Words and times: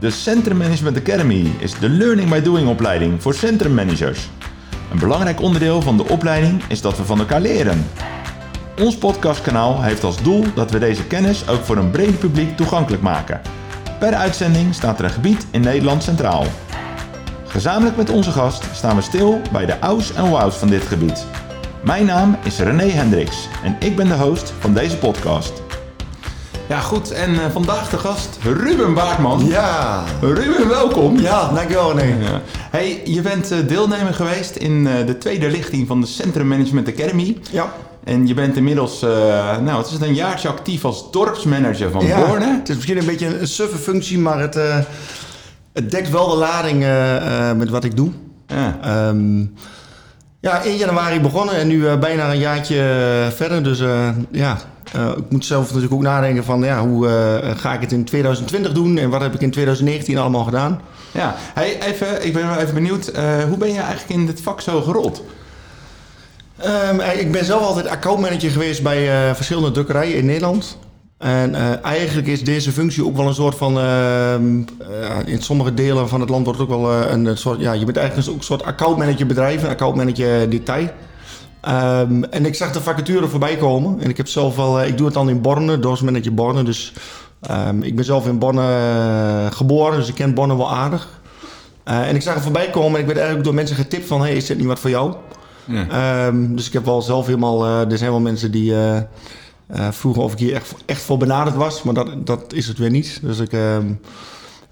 De 0.00 0.10
Centrum 0.10 0.56
Management 0.56 0.96
Academy 0.96 1.52
is 1.58 1.78
de 1.78 1.88
Learning 1.88 2.30
by 2.30 2.40
Doing 2.40 2.68
opleiding 2.68 3.22
voor 3.22 3.34
centrummanagers. 3.34 4.28
Een 4.92 4.98
belangrijk 4.98 5.40
onderdeel 5.40 5.82
van 5.82 5.96
de 5.96 6.08
opleiding 6.08 6.62
is 6.68 6.80
dat 6.80 6.96
we 6.96 7.04
van 7.04 7.18
elkaar 7.18 7.40
leren. 7.40 7.86
Ons 8.78 8.98
podcastkanaal 8.98 9.82
heeft 9.82 10.04
als 10.04 10.22
doel 10.22 10.44
dat 10.54 10.70
we 10.70 10.78
deze 10.78 11.06
kennis 11.06 11.48
ook 11.48 11.64
voor 11.64 11.76
een 11.76 11.90
breed 11.90 12.18
publiek 12.18 12.56
toegankelijk 12.56 13.02
maken. 13.02 13.40
Per 13.98 14.14
uitzending 14.14 14.74
staat 14.74 14.98
er 14.98 15.04
een 15.04 15.10
gebied 15.10 15.46
in 15.50 15.60
Nederland 15.60 16.02
centraal. 16.02 16.44
Gezamenlijk 17.46 17.96
met 17.96 18.10
onze 18.10 18.30
gast 18.30 18.64
staan 18.72 18.96
we 18.96 19.02
stil 19.02 19.40
bij 19.52 19.66
de 19.66 19.80
ouds 19.80 20.12
en 20.12 20.28
wows 20.28 20.54
van 20.54 20.68
dit 20.68 20.82
gebied. 20.82 21.26
Mijn 21.84 22.06
naam 22.06 22.36
is 22.44 22.58
René 22.58 22.86
Hendricks 22.90 23.48
en 23.64 23.76
ik 23.80 23.96
ben 23.96 24.08
de 24.08 24.14
host 24.14 24.52
van 24.58 24.74
deze 24.74 24.96
podcast. 24.96 25.62
Ja, 26.70 26.80
goed. 26.80 27.10
En 27.10 27.30
uh, 27.30 27.40
vandaag 27.52 27.88
de 27.88 27.98
gast 27.98 28.38
Ruben 28.42 28.94
Baartman. 28.94 29.46
Ja. 29.46 30.04
Ruben, 30.20 30.68
welkom. 30.68 31.18
Ja, 31.18 31.52
dankjewel. 31.52 31.98
Ja. 31.98 32.40
Hey, 32.70 33.00
je 33.04 33.20
bent 33.20 33.52
uh, 33.52 33.58
deelnemer 33.66 34.14
geweest 34.14 34.56
in 34.56 34.72
uh, 34.72 35.06
de 35.06 35.18
tweede 35.18 35.50
lichting 35.50 35.86
van 35.86 36.00
de 36.00 36.06
Centrum 36.06 36.46
Management 36.46 36.88
Academy. 36.88 37.36
Ja. 37.50 37.72
En 38.04 38.26
je 38.26 38.34
bent 38.34 38.56
inmiddels, 38.56 39.00
nou, 39.60 39.76
het 39.76 39.86
is 39.86 40.00
een 40.00 40.14
jaartje 40.14 40.48
actief 40.48 40.84
als 40.84 41.10
dorpsmanager 41.10 41.90
van 41.90 42.06
ja, 42.06 42.26
Borne. 42.26 42.56
Het 42.58 42.68
is 42.68 42.74
misschien 42.74 42.98
een 42.98 43.06
beetje 43.06 43.40
een 43.40 43.48
suffe 43.48 43.78
functie, 43.78 44.18
maar 44.18 44.40
het, 44.40 44.54
het 45.72 45.90
dekt 45.90 46.10
wel 46.10 46.28
de 46.28 46.36
lading 46.36 46.84
met 47.56 47.70
wat 47.70 47.84
ik 47.84 47.96
doe. 47.96 48.10
Ja. 48.46 49.08
Um, 49.08 49.54
ja, 50.40 50.64
1 50.64 50.76
januari 50.76 51.20
begonnen 51.20 51.54
en 51.54 51.66
nu 51.66 51.96
bijna 51.96 52.30
een 52.30 52.38
jaartje 52.38 52.76
verder. 53.34 53.62
Dus 53.62 53.82
ja, 54.30 54.58
uh, 54.96 55.08
ik 55.16 55.30
moet 55.30 55.44
zelf 55.44 55.66
natuurlijk 55.66 55.92
ook 55.92 56.02
nadenken 56.02 56.44
van 56.44 56.62
ja, 56.62 56.80
hoe 56.86 57.06
uh, 57.06 57.50
ga 57.56 57.74
ik 57.74 57.80
het 57.80 57.92
in 57.92 58.04
2020 58.04 58.72
doen 58.72 58.98
en 58.98 59.10
wat 59.10 59.20
heb 59.20 59.34
ik 59.34 59.40
in 59.40 59.50
2019 59.50 60.18
allemaal 60.18 60.44
gedaan. 60.44 60.80
Ja, 61.12 61.34
hey, 61.54 61.82
even, 61.82 62.26
ik 62.26 62.32
ben 62.32 62.48
wel 62.48 62.58
even 62.58 62.74
benieuwd, 62.74 63.12
uh, 63.16 63.44
hoe 63.44 63.56
ben 63.56 63.72
je 63.72 63.80
eigenlijk 63.80 64.20
in 64.20 64.26
dit 64.26 64.40
vak 64.40 64.60
zo 64.60 64.80
gerold? 64.82 65.22
Um, 66.90 67.00
ik 67.00 67.32
ben 67.32 67.44
zelf 67.44 67.62
altijd 67.62 67.86
accountmanager 67.86 68.50
geweest 68.50 68.82
bij 68.82 69.34
verschillende 69.34 69.70
drukkerijen 69.70 70.16
in 70.16 70.26
Nederland. 70.26 70.78
En 71.20 71.82
eigenlijk 71.82 72.26
is 72.26 72.44
deze 72.44 72.72
functie 72.72 73.06
ook 73.06 73.16
wel 73.16 73.26
een 73.26 73.34
soort 73.34 73.56
van. 73.56 73.78
in 75.24 75.42
sommige 75.42 75.74
delen 75.74 76.08
van 76.08 76.20
het 76.20 76.30
land 76.30 76.44
wordt 76.44 76.60
het 76.60 76.70
ook 76.70 76.80
wel 76.80 76.92
een 77.10 77.36
soort. 77.36 77.60
Ja, 77.60 77.72
je 77.72 77.84
bent 77.84 77.96
eigenlijk 77.96 78.28
ook 78.28 78.36
een 78.36 78.42
soort 78.42 78.64
accountmanager 78.64 79.26
bedrijf, 79.26 79.62
een 79.62 79.68
accountmanager 79.68 80.50
detail. 80.50 80.88
Um, 81.68 82.24
en 82.24 82.46
ik 82.46 82.54
zag 82.54 82.72
de 82.72 82.80
vacature 82.80 83.28
voorbij 83.28 83.56
komen. 83.56 84.00
En 84.00 84.10
ik 84.10 84.16
heb 84.16 84.28
zelf 84.28 84.56
wel, 84.56 84.82
ik 84.82 84.96
doe 84.96 85.06
het 85.06 85.14
dan 85.14 85.28
in 85.28 85.40
Borne, 85.40 85.78
dorpsmanager 85.78 86.34
Borne. 86.34 86.62
Dus 86.62 86.92
um, 87.50 87.82
ik 87.82 87.96
ben 87.96 88.04
zelf 88.04 88.26
in 88.26 88.38
Borne 88.38 89.48
geboren, 89.50 89.98
dus 89.98 90.08
ik 90.08 90.14
ken 90.14 90.34
Borne 90.34 90.56
wel 90.56 90.72
aardig. 90.72 91.20
En 91.84 92.14
ik 92.14 92.22
zag 92.22 92.34
het 92.34 92.42
voorbij 92.42 92.70
komen 92.70 92.94
en 92.94 93.00
ik 93.00 93.06
werd 93.06 93.18
eigenlijk 93.18 93.44
door 93.44 93.54
mensen 93.54 93.76
getipt 93.76 94.06
van... 94.06 94.20
hey, 94.20 94.36
is 94.36 94.46
dit 94.46 94.58
niet 94.58 94.66
wat 94.66 94.78
voor 94.78 94.90
jou? 94.90 95.14
Ja. 95.64 96.26
Um, 96.26 96.56
dus 96.56 96.66
ik 96.66 96.72
heb 96.72 96.84
wel 96.84 97.02
zelf 97.02 97.26
helemaal... 97.26 97.66
Er 97.66 97.98
zijn 97.98 98.10
wel 98.10 98.20
mensen 98.20 98.50
die 98.50 98.74
uh, 99.76 99.88
vroegen 99.90 100.22
of 100.22 100.32
ik 100.32 100.38
hier 100.38 100.54
echt, 100.54 100.74
echt 100.86 101.02
voor 101.02 101.18
benaderd 101.18 101.56
was. 101.56 101.82
Maar 101.82 101.94
dat, 101.94 102.26
dat 102.26 102.52
is 102.52 102.66
het 102.66 102.78
weer 102.78 102.90
niet. 102.90 103.20
Dus 103.22 103.38
ik... 103.38 103.52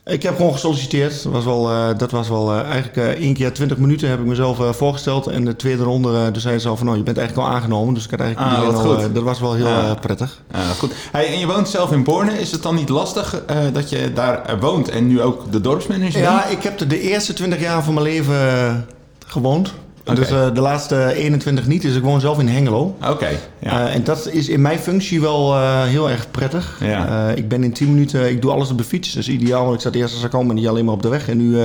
Ik 0.05 0.23
heb 0.23 0.37
gewoon 0.37 0.53
gesolliciteerd. 0.53 1.23
Dat 1.23 1.33
was 1.33 1.45
wel, 1.45 1.71
uh, 1.71 1.89
dat 1.97 2.11
was 2.11 2.29
wel 2.29 2.55
uh, 2.55 2.61
eigenlijk 2.61 3.19
één 3.19 3.35
keer 3.35 3.53
20 3.53 3.79
minuten 3.79 4.09
heb 4.09 4.19
ik 4.19 4.25
mezelf 4.25 4.77
voorgesteld. 4.77 5.27
En 5.27 5.45
de 5.45 5.57
tweede 5.57 5.83
ronde, 5.83 6.31
dus 6.31 6.43
zei 6.43 6.59
ze 6.59 6.69
al 6.69 6.77
van, 6.77 6.87
nou, 6.87 6.99
je 6.99 7.05
bent 7.05 7.19
eigenlijk 7.19 7.49
al 7.49 7.55
aangenomen. 7.55 7.95
Dus 7.95 8.05
ik 8.05 8.11
had 8.11 8.21
eigenlijk 8.21 8.57
ah, 8.57 8.67
al, 8.67 8.75
goed. 8.75 9.15
dat 9.15 9.23
was 9.23 9.41
wel 9.41 9.55
heel 9.55 9.67
ja. 9.67 9.95
prettig. 9.95 10.43
Ja, 10.53 10.59
goed. 10.79 10.93
Hey, 11.13 11.27
en 11.33 11.39
je 11.39 11.47
woont 11.47 11.69
zelf 11.69 11.93
in 11.93 12.05
Borne. 12.05 12.41
Is 12.41 12.53
het 12.53 12.63
dan 12.63 12.75
niet 12.75 12.89
lastig 12.89 13.43
dat 13.73 13.91
je 13.91 14.13
daar 14.13 14.59
woont 14.61 14.89
en 14.89 15.07
nu 15.07 15.23
ook 15.23 15.53
de 15.53 15.61
dorpsmanager 15.61 16.21
Ja, 16.21 16.39
bent? 16.39 16.53
ik 16.53 16.63
heb 16.63 16.79
de, 16.79 16.87
de 16.87 17.01
eerste 17.01 17.33
20 17.33 17.61
jaar 17.61 17.83
van 17.83 17.95
mijn 17.95 18.07
leven 18.07 18.87
gewoond. 19.27 19.73
Okay. 20.11 20.23
Dus 20.23 20.33
uh, 20.33 20.55
de 20.55 20.61
laatste 20.61 21.13
21 21.15 21.67
niet. 21.67 21.83
Dus 21.83 21.97
ik 21.97 22.03
woon 22.03 22.21
zelf 22.21 22.39
in 22.39 22.49
Hengelo. 22.49 22.97
Oké. 23.01 23.11
Okay, 23.11 23.39
ja. 23.59 23.89
uh, 23.89 23.95
en 23.95 24.05
dat 24.05 24.29
is 24.33 24.49
in 24.49 24.61
mijn 24.61 24.79
functie 24.79 25.21
wel 25.21 25.55
uh, 25.55 25.83
heel 25.83 26.11
erg 26.11 26.31
prettig. 26.31 26.77
Ja. 26.81 27.31
ik 27.31 27.49
ben 27.49 27.65
in 27.65 27.73
10 27.73 27.89
minuten, 27.89 28.31
ik 28.31 28.43
doe 28.43 28.51
alles 28.51 28.71
op 28.71 28.79
de 28.79 28.85
fiets. 28.85 29.17
Is 29.17 29.29
ideaal. 29.29 29.63
Want 29.63 29.75
ik 29.75 29.81
zat 29.81 29.95
eerst 29.95 30.15
als 30.15 30.25
ik 30.25 30.31
kwam 30.31 30.49
en 30.49 30.55
niet 30.55 30.67
alleen 30.67 30.85
maar 30.85 30.95
op 30.95 31.03
de 31.03 31.09
weg. 31.09 31.29
En 31.29 31.37
nu 31.37 31.59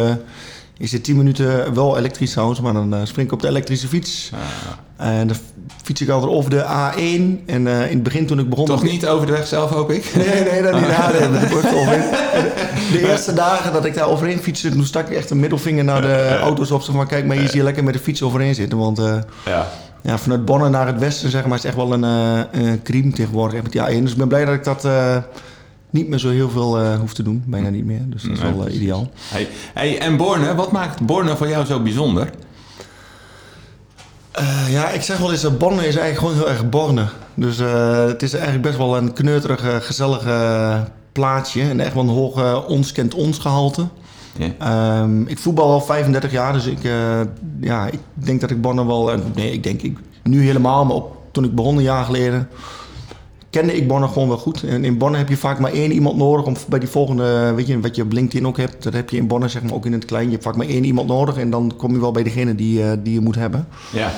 is 0.78 0.92
het 0.92 1.04
10 1.04 1.18
minuten 1.18 1.74
wel 1.74 1.98
elektrisch 1.98 2.32
trouwens. 2.32 2.62
Maar 2.62 2.74
dan 2.74 3.08
spring 3.08 3.28
ik 3.28 3.34
op 3.34 3.42
de 3.42 3.48
elektrische 3.48 3.88
fiets. 3.88 4.32
Ah. 4.34 5.08
En 5.08 5.28
dan 5.28 5.38
fiets 5.84 6.02
ik 6.02 6.10
altijd 6.10 6.32
over 6.32 6.50
de 6.50 6.64
A1. 6.64 7.46
En 7.46 7.68
in 7.68 7.68
het 7.68 8.04
begin 8.04 8.26
toen 8.26 8.40
ik 8.40 8.50
begon... 8.50 8.66
Toch 8.66 8.84
niet 8.84 9.08
over 9.08 9.26
de 9.26 9.32
weg 9.32 9.48
zelf, 9.48 9.70
hoop 9.70 9.92
ik? 9.92 10.12
Nee, 10.16 10.44
nee, 10.44 10.62
dat 10.62 10.74
niet. 10.74 10.90
Ja, 10.90 11.12
wordt 11.50 11.72
de 12.92 13.10
eerste 13.10 13.34
dagen 13.34 13.74
dat 13.74 13.86
ik 13.86 13.94
daar 13.94 14.08
overheen 14.08 14.40
fietste, 14.40 14.70
toen 14.70 14.86
stak 14.86 15.10
ik 15.10 15.18
echt 15.18 15.30
een 15.30 15.40
middelvinger 15.40 15.84
naar 15.84 16.02
de 16.02 16.38
auto's 16.42 16.72
op. 16.72 16.82
Zeg 16.82 16.96
maar, 16.96 17.06
kijk, 17.06 17.26
maar 17.26 17.38
hier 17.38 17.50
zie 17.50 17.58
je 17.58 17.64
lekker 17.64 17.84
met 17.84 17.94
de 17.94 18.00
fiets 18.00 18.22
overheen 18.22 18.56
zitten. 18.56 18.78
Want 18.78 19.00
uh, 19.00 19.16
ja. 19.46 19.68
Ja, 20.02 20.18
vanuit 20.18 20.46
Bonn 20.46 20.72
naar 20.72 20.88
het 20.88 21.00
westen 21.00 21.30
zeg 21.30 21.46
maar, 21.46 21.58
is 21.58 21.64
echt 21.64 21.76
wel 21.76 21.94
een, 21.94 22.04
uh, 22.04 22.70
een 22.70 22.82
crime 22.82 23.12
tegenwoordig. 23.12 23.62
Met 23.64 23.72
die 23.72 23.82
A1. 23.82 24.02
Dus 24.02 24.12
ik 24.12 24.18
ben 24.18 24.28
blij 24.28 24.46
dat 24.46 24.54
ik 24.54 24.64
dat 24.64 24.86
uh, 24.86 25.18
niet 25.90 26.08
meer 26.08 26.20
zo 26.20 26.30
heel 26.30 26.50
veel 26.50 26.82
uh, 26.82 27.00
hoef 27.00 27.14
te 27.14 27.24
doen. 27.24 27.44
Bijna 27.46 27.70
niet 27.70 27.86
meer. 27.86 28.02
Dus 28.06 28.22
dat 28.24 28.32
is 28.32 28.40
Nee, 28.40 28.54
wel 28.54 28.70
ideaal. 28.70 29.10
Hey, 29.30 29.48
hey, 29.74 30.00
en 30.00 30.18
Borne, 30.18 30.56
wat 30.56 30.72
maakt 30.72 31.02
Borne 31.02 31.38
voor 31.38 31.48
jou 31.48 31.66
zo 31.66 31.80
bijzonder? 31.80 32.30
Uh, 34.40 34.72
ja, 34.72 34.90
ik 34.90 35.02
zeg 35.02 35.18
wel 35.18 35.32
eens, 35.32 35.42
dat 35.42 35.58
Borne 35.58 35.88
is 35.88 35.96
eigenlijk 35.96 36.18
gewoon 36.18 36.34
heel 36.34 36.50
erg 36.50 36.70
Borne. 36.70 37.06
Dus 37.34 37.60
uh, 37.60 38.06
het 38.06 38.24
is 38.24 38.34
eigenlijk 38.34 38.64
best 38.64 38.78
wel 38.78 38.98
een 38.98 39.14
kneuterige, 39.14 39.82
gezellige 39.82 40.88
plaatsje. 41.12 41.62
En 41.62 41.80
echt 41.80 41.94
wel 41.94 42.04
een 42.04 42.10
hoge 42.10 42.68
ons 42.68 42.92
kent 42.92 43.14
ons 43.14 43.38
gehalte. 43.38 43.88
Yeah. 44.38 45.02
Um, 45.02 45.28
ik 45.28 45.40
voetbal 45.40 45.72
al 45.72 45.82
35 45.82 46.32
jaar, 46.32 46.54
dus 46.54 46.66
ik, 46.66 46.84
uh, 46.84 47.22
ja, 47.62 47.88
ik 47.88 48.00
denk 48.14 48.42
dat 48.42 48.50
ik 48.50 48.62
Borne 48.62 48.86
wel... 48.86 49.12
nee, 49.36 49.52
ik 49.52 49.64
denk 49.64 49.82
ik, 49.82 49.98
nu 50.24 50.46
helemaal, 50.46 50.86
maar 50.86 50.96
op, 50.96 51.18
toen 51.32 51.44
ik 51.44 51.56
begon 51.56 51.78
een 51.78 51.84
jaar 51.84 52.06
geleden... 52.06 52.48
kende 53.54 53.76
ik 53.76 53.88
Borne 53.88 54.08
gewoon 54.08 54.28
wel 54.28 54.38
goed. 54.38 54.64
En 54.64 54.86
in 54.86 54.98
Borne 54.98 55.18
heb 55.18 55.30
je 55.30 55.38
vaak 55.38 55.60
maar 55.60 55.72
één 55.72 55.92
iemand 55.92 56.18
nodig 56.18 56.46
om 56.46 56.56
bij 56.68 56.80
die 56.80 56.90
volgende... 56.90 57.54
Weet 57.56 57.68
je, 57.68 57.80
wat 57.80 57.96
je 57.96 58.02
op 58.02 58.12
LinkedIn 58.12 58.48
ook 58.48 58.58
hebt, 58.58 58.84
dat 58.84 58.94
heb 58.94 59.10
je 59.10 59.18
in 59.18 59.28
Borne 59.28 59.48
zeg 59.48 59.64
maar 59.64 59.74
ook 59.74 59.86
in 59.86 59.94
het 59.94 60.06
klein. 60.06 60.26
Je 60.26 60.32
hebt 60.32 60.44
vaak 60.44 60.56
maar 60.56 60.68
één 60.68 60.84
iemand 60.84 61.08
nodig 61.08 61.38
en 61.38 61.50
dan 61.50 61.74
kom 61.78 61.94
je 61.94 62.00
wel 62.00 62.12
bij 62.12 62.24
degene 62.24 62.56
die, 62.56 63.02
die 63.02 63.14
je 63.14 63.20
moet 63.20 63.36
hebben. 63.36 63.68
Ja. 63.92 64.12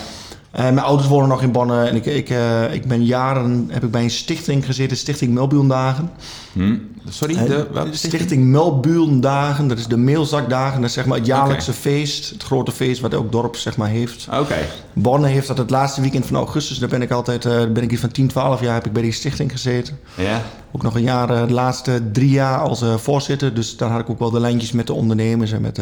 Uh, 0.55 0.61
mijn 0.61 0.79
ouders 0.79 1.07
wonen 1.09 1.29
nog 1.29 1.41
in 1.41 1.51
Bonne 1.51 1.83
en 1.83 1.95
ik, 1.95 2.05
ik, 2.05 2.29
uh, 2.29 2.73
ik 2.73 2.87
ben 2.87 3.05
jaren 3.05 3.67
heb 3.71 3.83
ik 3.83 3.91
bij 3.91 4.03
een 4.03 4.09
stichting 4.09 4.65
gezeten, 4.65 4.97
Stichting 4.97 5.33
Melburendagen. 5.33 6.11
Hm. 6.53 6.75
Sorry, 7.09 7.33
de 7.33 7.41
uh, 7.41 7.47
welke 7.47 7.95
stichting? 7.95 8.13
stichting 8.13 9.21
dat 9.67 9.77
is 9.77 9.87
de 9.87 9.97
meelzakdagen, 9.97 10.81
dat 10.81 10.89
is 10.89 10.95
zeg 10.95 11.05
maar 11.05 11.17
het 11.17 11.27
jaarlijkse 11.27 11.69
okay. 11.69 11.81
feest, 11.81 12.29
het 12.29 12.43
grote 12.43 12.71
feest 12.71 13.01
wat 13.01 13.13
elk 13.13 13.31
dorp 13.31 13.55
zeg 13.55 13.77
maar 13.77 13.89
heeft. 13.89 14.27
Oké. 14.31 14.39
Okay. 14.39 14.67
Bonne 14.93 15.27
heeft 15.27 15.47
dat 15.47 15.57
het 15.57 15.69
laatste 15.69 16.01
weekend 16.01 16.25
van 16.25 16.35
augustus, 16.35 16.77
daar 16.77 16.89
ben 16.89 17.01
ik 17.01 17.11
altijd, 17.11 17.43
ben 17.43 17.83
ik 17.83 17.89
hier 17.89 17.99
van 17.99 18.11
10, 18.11 18.27
12 18.27 18.61
jaar 18.61 18.73
heb 18.73 18.85
ik 18.85 18.93
bij 18.93 19.01
die 19.01 19.11
stichting 19.11 19.51
gezeten. 19.51 19.99
Ja. 20.15 20.41
Ook 20.71 20.83
nog 20.83 20.95
een 20.95 21.03
jaar, 21.03 21.47
de 21.47 21.53
laatste 21.53 22.11
drie 22.11 22.29
jaar 22.29 22.59
als 22.59 22.83
voorzitter, 22.97 23.53
dus 23.53 23.77
daar 23.77 23.89
had 23.89 23.99
ik 23.99 24.09
ook 24.09 24.19
wel 24.19 24.31
de 24.31 24.39
lijntjes 24.39 24.71
met 24.71 24.87
de 24.87 24.93
ondernemers 24.93 25.51
en 25.51 25.61
met 25.61 25.79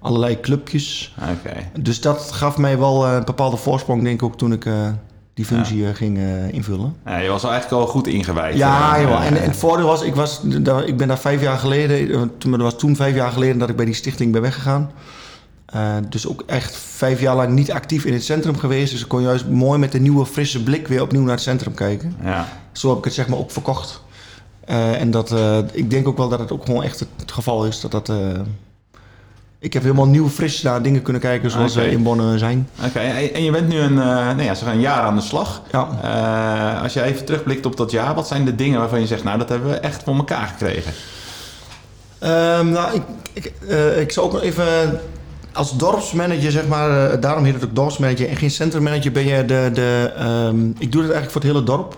allerlei 0.00 0.40
clubjes. 0.40 1.14
Okay. 1.16 1.70
Dus 1.80 2.00
dat 2.00 2.32
gaf 2.32 2.56
mij 2.56 2.78
wel 2.78 3.06
een 3.06 3.24
bepaalde 3.24 3.56
voorsprong, 3.56 4.02
denk 4.02 4.14
ik 4.14 4.22
ook, 4.22 4.36
toen 4.36 4.52
ik 4.52 4.64
uh, 4.64 4.88
die 5.34 5.44
functie 5.44 5.78
ja. 5.78 5.92
ging 5.92 6.18
uh, 6.18 6.52
invullen. 6.52 6.96
Ja, 7.04 7.16
je 7.16 7.28
was 7.28 7.44
eigenlijk 7.44 7.82
al 7.82 7.88
goed 7.88 8.06
ingewijd. 8.06 8.56
Ja, 8.56 8.96
uh, 8.96 9.02
joh. 9.02 9.24
En, 9.24 9.36
en, 9.36 9.42
het 9.42 9.56
voordeel 9.56 9.86
was, 9.86 10.02
ik, 10.02 10.14
was 10.14 10.40
daar, 10.42 10.84
ik 10.84 10.96
ben 10.96 11.08
daar 11.08 11.18
vijf 11.18 11.40
jaar 11.40 11.58
geleden, 11.58 12.30
toen, 12.38 12.50
dat 12.50 12.60
was 12.60 12.78
toen 12.78 12.96
vijf 12.96 13.14
jaar 13.14 13.32
geleden 13.32 13.58
dat 13.58 13.68
ik 13.68 13.76
bij 13.76 13.84
die 13.84 13.94
stichting 13.94 14.32
ben 14.32 14.42
weggegaan. 14.42 14.90
dus 16.08 16.26
ook 16.26 16.42
echt 16.46 16.76
vijf 16.76 17.20
jaar 17.20 17.36
lang 17.36 17.52
niet 17.52 17.72
actief 17.72 18.04
in 18.04 18.12
het 18.12 18.24
centrum 18.24 18.58
geweest. 18.58 18.92
Dus 18.92 19.00
ik 19.00 19.08
kon 19.08 19.22
juist 19.22 19.48
mooi 19.48 19.78
met 19.78 19.94
een 19.94 20.02
nieuwe 20.02 20.26
frisse 20.26 20.62
blik 20.62 20.88
weer 20.88 21.02
opnieuw 21.02 21.22
naar 21.22 21.30
het 21.30 21.40
centrum 21.40 21.74
kijken. 21.74 22.16
Ja. 22.22 22.48
Zo 22.72 22.88
heb 22.88 22.98
ik 22.98 23.04
het 23.04 23.14
zeg 23.14 23.28
maar 23.28 23.38
ook 23.38 23.50
verkocht. 23.50 24.02
en 24.64 25.10
dat, 25.10 25.34
ik 25.72 25.90
denk 25.90 26.08
ook 26.08 26.16
wel 26.16 26.28
dat 26.28 26.38
het 26.38 26.52
ook 26.52 26.64
gewoon 26.64 26.82
echt 26.82 27.00
het 27.00 27.32
geval 27.32 27.66
is 27.66 27.80
dat 27.80 27.90
dat 27.90 28.12
ik 29.60 29.72
heb 29.72 29.82
helemaal 29.82 30.06
nieuw, 30.06 30.28
fris 30.28 30.62
naar 30.62 30.82
dingen 30.82 31.02
kunnen 31.02 31.22
kijken 31.22 31.50
zoals 31.50 31.72
okay. 31.72 31.84
ze 31.84 31.90
in 31.90 32.02
Bonn 32.02 32.38
zijn. 32.38 32.68
Oké, 32.78 32.86
okay. 32.86 33.30
en 33.30 33.44
je 33.44 33.50
bent 33.50 33.68
nu 33.68 33.78
een, 33.78 33.92
uh, 33.92 33.98
nou 34.04 34.42
ja, 34.42 34.54
een 34.66 34.80
jaar 34.80 35.02
aan 35.02 35.16
de 35.16 35.22
slag. 35.22 35.62
Ja. 35.72 35.88
Uh, 36.04 36.82
als 36.82 36.92
je 36.92 37.02
even 37.02 37.24
terugblikt 37.24 37.66
op 37.66 37.76
dat 37.76 37.90
jaar, 37.90 38.14
wat 38.14 38.28
zijn 38.28 38.44
de 38.44 38.54
dingen 38.54 38.78
waarvan 38.78 39.00
je 39.00 39.06
zegt, 39.06 39.24
nou 39.24 39.38
dat 39.38 39.48
hebben 39.48 39.70
we 39.70 39.76
echt 39.76 40.02
voor 40.02 40.16
elkaar 40.16 40.46
gekregen? 40.46 40.92
Um, 42.22 42.70
nou, 42.70 42.94
ik, 42.94 43.02
ik, 43.32 43.52
uh, 43.68 44.00
ik 44.00 44.12
zou 44.12 44.26
ook 44.26 44.32
nog 44.32 44.42
even 44.42 45.00
als 45.52 45.76
dorpsmanager, 45.76 46.50
zeg 46.50 46.66
maar, 46.66 47.20
daarom 47.20 47.44
heet 47.44 47.54
het 47.54 47.64
ook 47.64 47.74
dorpsmanager 47.74 48.28
en 48.28 48.36
geen 48.36 48.50
centrummanager, 48.50 49.12
ben 49.12 49.26
je 49.26 49.44
de, 49.44 49.70
de 49.74 50.12
um, 50.48 50.74
ik 50.78 50.92
doe 50.92 51.02
het 51.02 51.10
eigenlijk 51.12 51.30
voor 51.30 51.40
het 51.40 51.50
hele 51.50 51.62
dorp. 51.62 51.96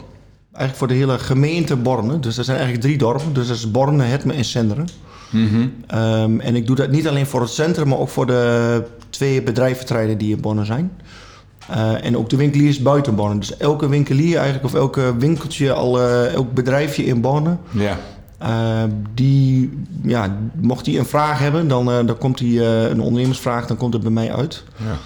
Eigenlijk 0.53 0.77
voor 0.77 0.89
de 0.89 0.95
hele 0.95 1.19
gemeente 1.19 1.77
Borne. 1.77 2.21
Dus 2.21 2.39
er 2.39 2.45
zijn 2.45 2.57
eigenlijk 2.57 2.87
drie 2.87 2.99
dorpen. 2.99 3.33
Dus 3.33 3.47
dat 3.47 3.57
is 3.57 3.71
Borne, 3.71 4.03
Hetme 4.03 4.33
en 4.33 4.45
Senderen. 4.45 4.89
Mm 5.33 5.49
-hmm. 5.49 5.99
um, 6.01 6.41
en 6.41 6.55
ik 6.57 6.67
doe 6.67 6.77
dat 6.77 6.91
niet 6.91 7.09
alleen 7.09 7.27
voor 7.27 7.41
het 7.41 7.51
centrum, 7.51 7.89
maar 7.89 7.99
ook 7.99 8.09
voor 8.09 8.27
de 8.27 8.85
twee 9.11 9.43
bedrijventreinen 9.43 10.19
die 10.19 10.35
in 10.35 10.41
Bonne 10.41 10.65
zijn. 10.65 10.93
Uh, 11.71 12.05
en 12.05 12.17
ook 12.17 12.31
de 12.31 12.37
winkeliers 12.37 12.83
buiten 12.83 13.15
Bonne. 13.15 13.39
Dus 13.39 13.57
elke 13.57 13.89
winkelier 13.89 14.37
eigenlijk, 14.37 14.65
of 14.65 14.75
elke 14.75 15.17
winkeltje, 15.19 15.73
al, 15.73 16.01
elk 16.29 16.55
bedrijfje 16.55 17.05
in 17.05 17.21
Bonne. 17.21 17.57
Ja. 17.71 17.99
Uh, 18.43 18.83
die, 19.15 19.71
ja, 20.03 20.37
mocht 20.61 20.87
hij 20.87 20.99
een 20.99 21.07
vraag 21.07 21.39
hebben, 21.39 21.69
dan, 21.69 21.89
uh, 21.89 22.07
dan 22.07 22.19
komt 22.19 22.39
hij 22.39 22.49
uh, 22.49 22.83
een 22.83 23.01
ondernemersvraag, 23.01 23.67
dan 23.67 23.77
komt 23.77 23.93
het 23.93 24.03
bij 24.03 24.13
mij 24.13 24.33
uit. 24.33 24.65
Ja. 24.77 24.97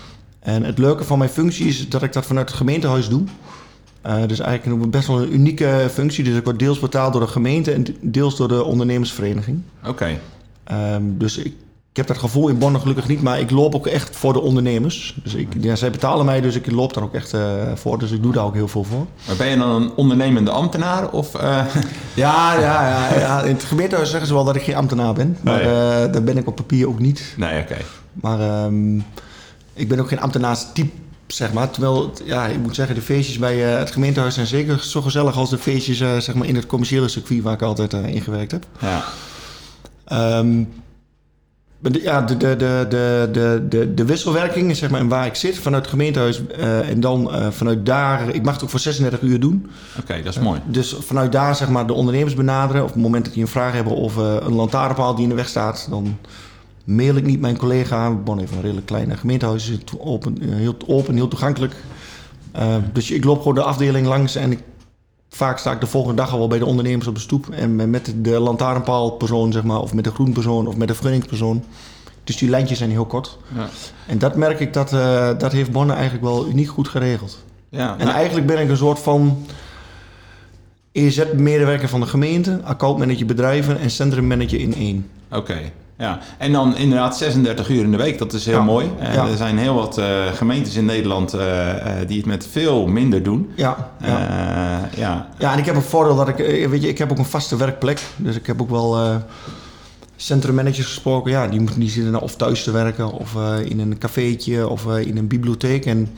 En 0.41 0.65
het 0.65 0.79
leuke 0.79 1.05
van 1.05 1.19
mijn 1.19 1.31
functie 1.31 1.67
is 1.67 1.89
dat 1.89 2.03
ik 2.03 2.13
dat 2.13 2.27
vanuit 2.27 2.49
het 2.49 2.57
gemeentehuis 2.57 3.09
doe. 3.09 3.25
Dus 4.27 4.41
eigenlijk 4.41 4.83
een 4.83 4.91
best 4.91 5.07
wel 5.07 5.23
een 5.23 5.35
unieke 5.35 5.89
functie. 5.93 6.25
Dus 6.25 6.37
ik 6.37 6.45
word 6.45 6.59
deels 6.59 6.79
betaald 6.79 7.13
door 7.13 7.23
de 7.23 7.29
gemeente 7.29 7.73
en 7.73 7.87
deels 8.01 8.37
door 8.37 8.49
de 8.49 8.65
ondernemersvereniging. 8.65 9.63
Oké. 9.81 9.91
Okay. 9.91 10.19
Um, 10.95 11.19
dus 11.19 11.39
ik, 11.39 11.55
ik 11.97 12.07
heb 12.07 12.07
dat 12.07 12.19
gevoel 12.19 12.49
in 12.49 12.59
Bonn 12.59 12.81
gelukkig 12.81 13.09
niet, 13.09 13.23
maar 13.23 13.41
ik 13.41 13.51
loop 13.51 13.75
ook 13.75 13.87
echt 13.87 14.17
voor 14.17 14.33
de 14.33 14.41
ondernemers. 14.41 15.19
Dus 15.23 15.35
ik, 15.35 15.49
ja, 15.61 15.77
zij 15.77 15.91
betalen 15.91 16.25
mij, 16.25 16.41
dus 16.41 16.55
ik 16.55 16.71
loop 16.71 16.95
daar 16.95 17.05
ook 17.05 17.15
echt 17.15 17.35
uh, 17.35 17.43
voor. 17.75 17.99
Dus 17.99 18.11
ik 18.11 18.23
doe 18.23 18.33
daar 18.33 18.45
ook 18.45 18.55
heel 18.55 18.69
veel 18.69 18.85
voor. 18.85 19.07
Maar 19.27 19.37
ben 19.37 19.47
je 19.47 19.57
dan 19.57 19.83
een 19.83 19.91
ondernemende 19.97 20.51
ambtenaar? 20.51 21.11
Of, 21.11 21.35
uh... 21.35 21.41
ja, 22.15 22.61
ja, 22.61 22.89
ja, 22.89 23.19
ja, 23.19 23.43
in 23.43 23.55
het 23.55 23.65
gemeentehuis 23.65 24.11
zeggen 24.11 24.29
ze 24.29 24.35
wel 24.35 24.45
dat 24.45 24.57
ik 24.57 24.63
geen 24.63 24.75
ambtenaar 24.75 25.15
ben. 25.15 25.37
Maar 25.41 25.65
nee. 25.65 26.07
uh, 26.07 26.13
dat 26.13 26.25
ben 26.25 26.37
ik 26.37 26.47
op 26.47 26.57
papier 26.57 26.89
ook 26.89 26.99
niet. 26.99 27.35
Nee, 27.37 27.61
oké. 27.61 27.73
Okay. 27.73 27.85
Maar 28.13 28.65
um, 28.65 29.05
ik 29.73 29.89
ben 29.89 30.01
ook 30.01 30.09
geen 30.09 30.21
ambtenaarstype 30.21 30.93
zeg 31.27 31.53
maar. 31.53 31.71
Terwijl, 31.71 32.13
ja, 32.25 32.47
ik 32.47 32.59
moet 32.59 32.75
zeggen, 32.75 32.95
de 32.95 33.01
feestjes 33.01 33.39
bij 33.39 33.73
uh, 33.73 33.79
het 33.79 33.91
gemeentehuis 33.91 34.35
zijn 34.35 34.47
zeker 34.47 34.81
zo 34.81 35.03
gezellig 35.03 35.37
als 35.37 35.51
de 35.51 35.59
feestjes 35.59 36.01
uh, 36.01 36.17
zeg 36.17 36.35
maar 36.35 36.47
in 36.47 36.55
het 36.55 36.67
commerciële 36.67 37.09
circuit 37.09 37.43
waar 37.43 37.55
ik 37.55 37.63
altijd 37.63 37.95
uh, 37.95 38.07
in 38.07 38.23
gewerkt 38.23 38.53
heb. 38.53 38.67
Ja. 38.81 39.05
Um, 40.39 40.69
ja, 41.81 42.23
de, 42.23 42.37
de, 42.37 42.57
de, 42.57 43.29
de, 43.33 43.67
de, 43.69 43.95
de 43.95 44.05
wisselwerking, 44.05 44.77
zeg 44.77 44.91
maar, 44.91 45.01
en 45.01 45.09
waar 45.09 45.27
ik 45.27 45.35
zit 45.35 45.59
vanuit 45.59 45.83
het 45.83 45.91
gemeentehuis 45.91 46.43
en 46.59 47.01
dan 47.01 47.31
vanuit 47.53 47.87
daar, 47.87 48.29
ik 48.29 48.43
mag 48.43 48.55
het 48.55 48.63
ook 48.63 48.71
voor 48.71 48.81
36 48.81 49.21
uur 49.21 49.41
doen. 49.41 49.71
Oké, 49.91 50.01
okay, 50.01 50.23
dat 50.23 50.37
is 50.37 50.43
mooi. 50.43 50.61
Dus 50.67 50.97
vanuit 51.01 51.33
daar, 51.33 51.57
zeg 51.57 51.69
maar, 51.69 51.87
de 51.87 51.93
ondernemers 51.93 52.35
benaderen. 52.35 52.83
Of 52.83 52.89
op 52.89 52.95
het 52.95 53.03
moment 53.03 53.25
dat 53.25 53.35
die 53.35 53.43
een 53.43 53.49
vraag 53.49 53.73
hebben 53.73 53.93
of 53.93 54.17
een 54.17 54.55
lantaarnpaal 54.55 55.15
die 55.15 55.23
in 55.23 55.29
de 55.29 55.35
weg 55.35 55.49
staat, 55.49 55.87
dan 55.91 56.19
mail 56.87 57.15
ik 57.15 57.27
niet 57.27 57.41
mijn 57.41 57.57
collega. 57.57 58.11
Bon 58.11 58.39
heeft 58.39 58.53
een 58.53 58.61
redelijk 58.61 58.87
kleine 58.87 59.17
gemeentehuis, 59.17 59.71
is 59.71 59.79
open, 59.99 60.43
heel 60.43 60.77
open, 60.87 61.15
heel 61.15 61.29
toegankelijk. 61.29 61.75
dus 62.93 63.11
ik 63.11 63.25
loop 63.25 63.39
gewoon 63.39 63.55
de 63.55 63.63
afdeling 63.63 64.07
langs 64.07 64.35
en 64.35 64.53
ik 64.53 64.63
vaak 65.29 65.59
sta 65.59 65.73
ik 65.73 65.81
de 65.81 65.87
volgende 65.87 66.17
dag 66.17 66.33
al 66.33 66.39
wel 66.39 66.49
bij 66.49 66.59
de 66.59 66.67
ondernemers 66.67 67.07
op 67.07 67.15
de 67.15 67.21
stoep. 67.21 67.49
En 67.51 67.91
met 67.91 68.15
de 68.17 68.41
lantaarnpaalpersoon, 68.41 69.53
zeg 69.53 69.63
maar, 69.63 69.81
of 69.81 69.95
met 69.95 70.05
de 70.05 70.11
groenpersoon 70.11 70.67
of 70.67 70.77
met 70.77 70.89
de 70.89 70.95
vergunningspersoon. 70.95 71.65
Dus 72.25 72.37
die 72.37 72.51
lijntjes 72.51 72.79
zijn 72.79 72.91
heel 72.91 73.07
kort. 73.07 73.39
Ja. 73.55 73.69
En 74.07 74.19
dat 74.19 74.37
merk 74.37 74.61
ik, 74.61 74.73
dat, 74.73 74.93
uh, 74.93 75.31
dat 75.39 75.53
heeft 75.53 75.71
Bonne 75.71 75.93
eigenlijk 75.93 76.25
wel 76.25 76.47
uniek 76.49 76.69
goed 76.69 76.89
geregeld. 76.89 77.45
Ja, 77.69 77.99
en 77.99 78.09
eigenlijk 78.09 78.47
ben 78.47 78.59
ik 78.59 78.69
een 78.69 78.77
soort 78.77 78.99
van 78.99 79.47
EZ-medewerker 80.93 81.89
van 81.89 82.01
de 82.01 82.07
gemeente, 82.07 82.61
accountmanager 82.65 83.27
bedrijven 83.27 83.79
en 83.79 83.91
centrummanager 83.91 84.61
in 84.61 84.75
één. 84.75 85.09
Oké. 85.29 85.39
Okay. 85.39 85.73
Ja, 85.99 86.19
en 86.39 86.53
dan 86.53 86.77
inderdaad 86.77 87.17
36 87.17 87.69
uur 87.69 87.83
in 87.83 87.91
de 87.91 87.97
week, 87.97 88.19
dat 88.19 88.33
is 88.33 88.47
heel 88.47 88.55
ja. 88.55 88.63
mooi. 88.63 88.91
Uh, 89.01 89.15
ja. 89.15 89.27
Er 89.29 89.37
zijn 89.37 89.59
heel 89.59 89.75
wat 89.75 89.99
uh, 89.99 90.27
gemeentes 90.27 90.77
in 90.77 90.85
Nederland 90.85 91.35
uh, 91.35 91.41
die 92.07 92.17
het 92.17 92.27
met 92.27 92.47
veel 92.51 92.87
minder 92.87 93.23
doen. 93.23 93.51
Ja, 93.55 93.91
ja. 94.01 94.89
ja. 94.97 95.29
ja, 95.39 95.53
en 95.53 95.59
ik 95.59 95.65
heb 95.65 95.75
een 95.75 95.83
voordeel 95.83 96.17
dat 96.17 96.29
ik, 96.29 96.37
weet 96.71 96.83
je, 96.83 96.89
ik 96.89 96.99
heb 96.99 97.11
ook 97.11 97.19
een 97.19 97.25
vaste 97.25 97.57
werkplek. 97.57 98.03
Dus 98.17 98.37
ik 98.37 98.47
heb 98.47 98.63
ook 98.63 98.71
wel 98.71 99.23
centrummanagers 100.17 100.87
gesproken. 100.87 101.31
Ja, 101.31 101.47
die, 101.47 101.65
die 101.77 101.91
zitten 101.91 102.13
nou 102.13 102.25
of 102.25 102.37
thuis 102.37 102.65
te 102.65 102.71
werken 102.71 103.13
of 103.13 103.35
in 103.65 103.81
een 103.81 103.99
cafeetje 103.99 104.69
of 104.69 104.87
in 104.87 105.17
een 105.17 105.29
bibliotheek. 105.29 105.87
En 105.87 106.09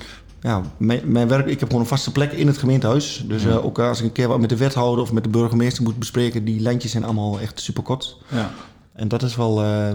ja, 0.40 0.62
mijn, 0.76 1.00
mijn, 1.04 1.28
werk, 1.28 1.46
ik 1.46 1.60
heb 1.60 1.68
gewoon 1.68 1.82
een 1.82 1.88
vaste 1.88 2.12
plek 2.12 2.32
in 2.32 2.46
het 2.46 2.58
gemeentehuis. 2.58 3.24
Dus 3.26 3.42
ja. 3.42 3.54
ook 3.54 3.78
als 3.78 3.98
ik 3.98 4.04
een 4.04 4.12
keer 4.12 4.28
wat 4.28 4.40
met 4.40 4.48
de 4.48 4.56
wethouder 4.56 5.02
of 5.02 5.12
met 5.12 5.24
de 5.24 5.30
burgemeester 5.30 5.82
moet 5.82 5.98
bespreken, 5.98 6.44
die 6.44 6.60
lijntjes 6.60 6.90
zijn 6.90 7.04
allemaal 7.04 7.40
echt 7.40 7.60
super 7.60 7.82
kort. 7.82 8.16
Ja. 8.28 8.50
En 8.98 9.08
dat 9.08 9.22
is 9.22 9.36
wel 9.36 9.64
uh, 9.64 9.92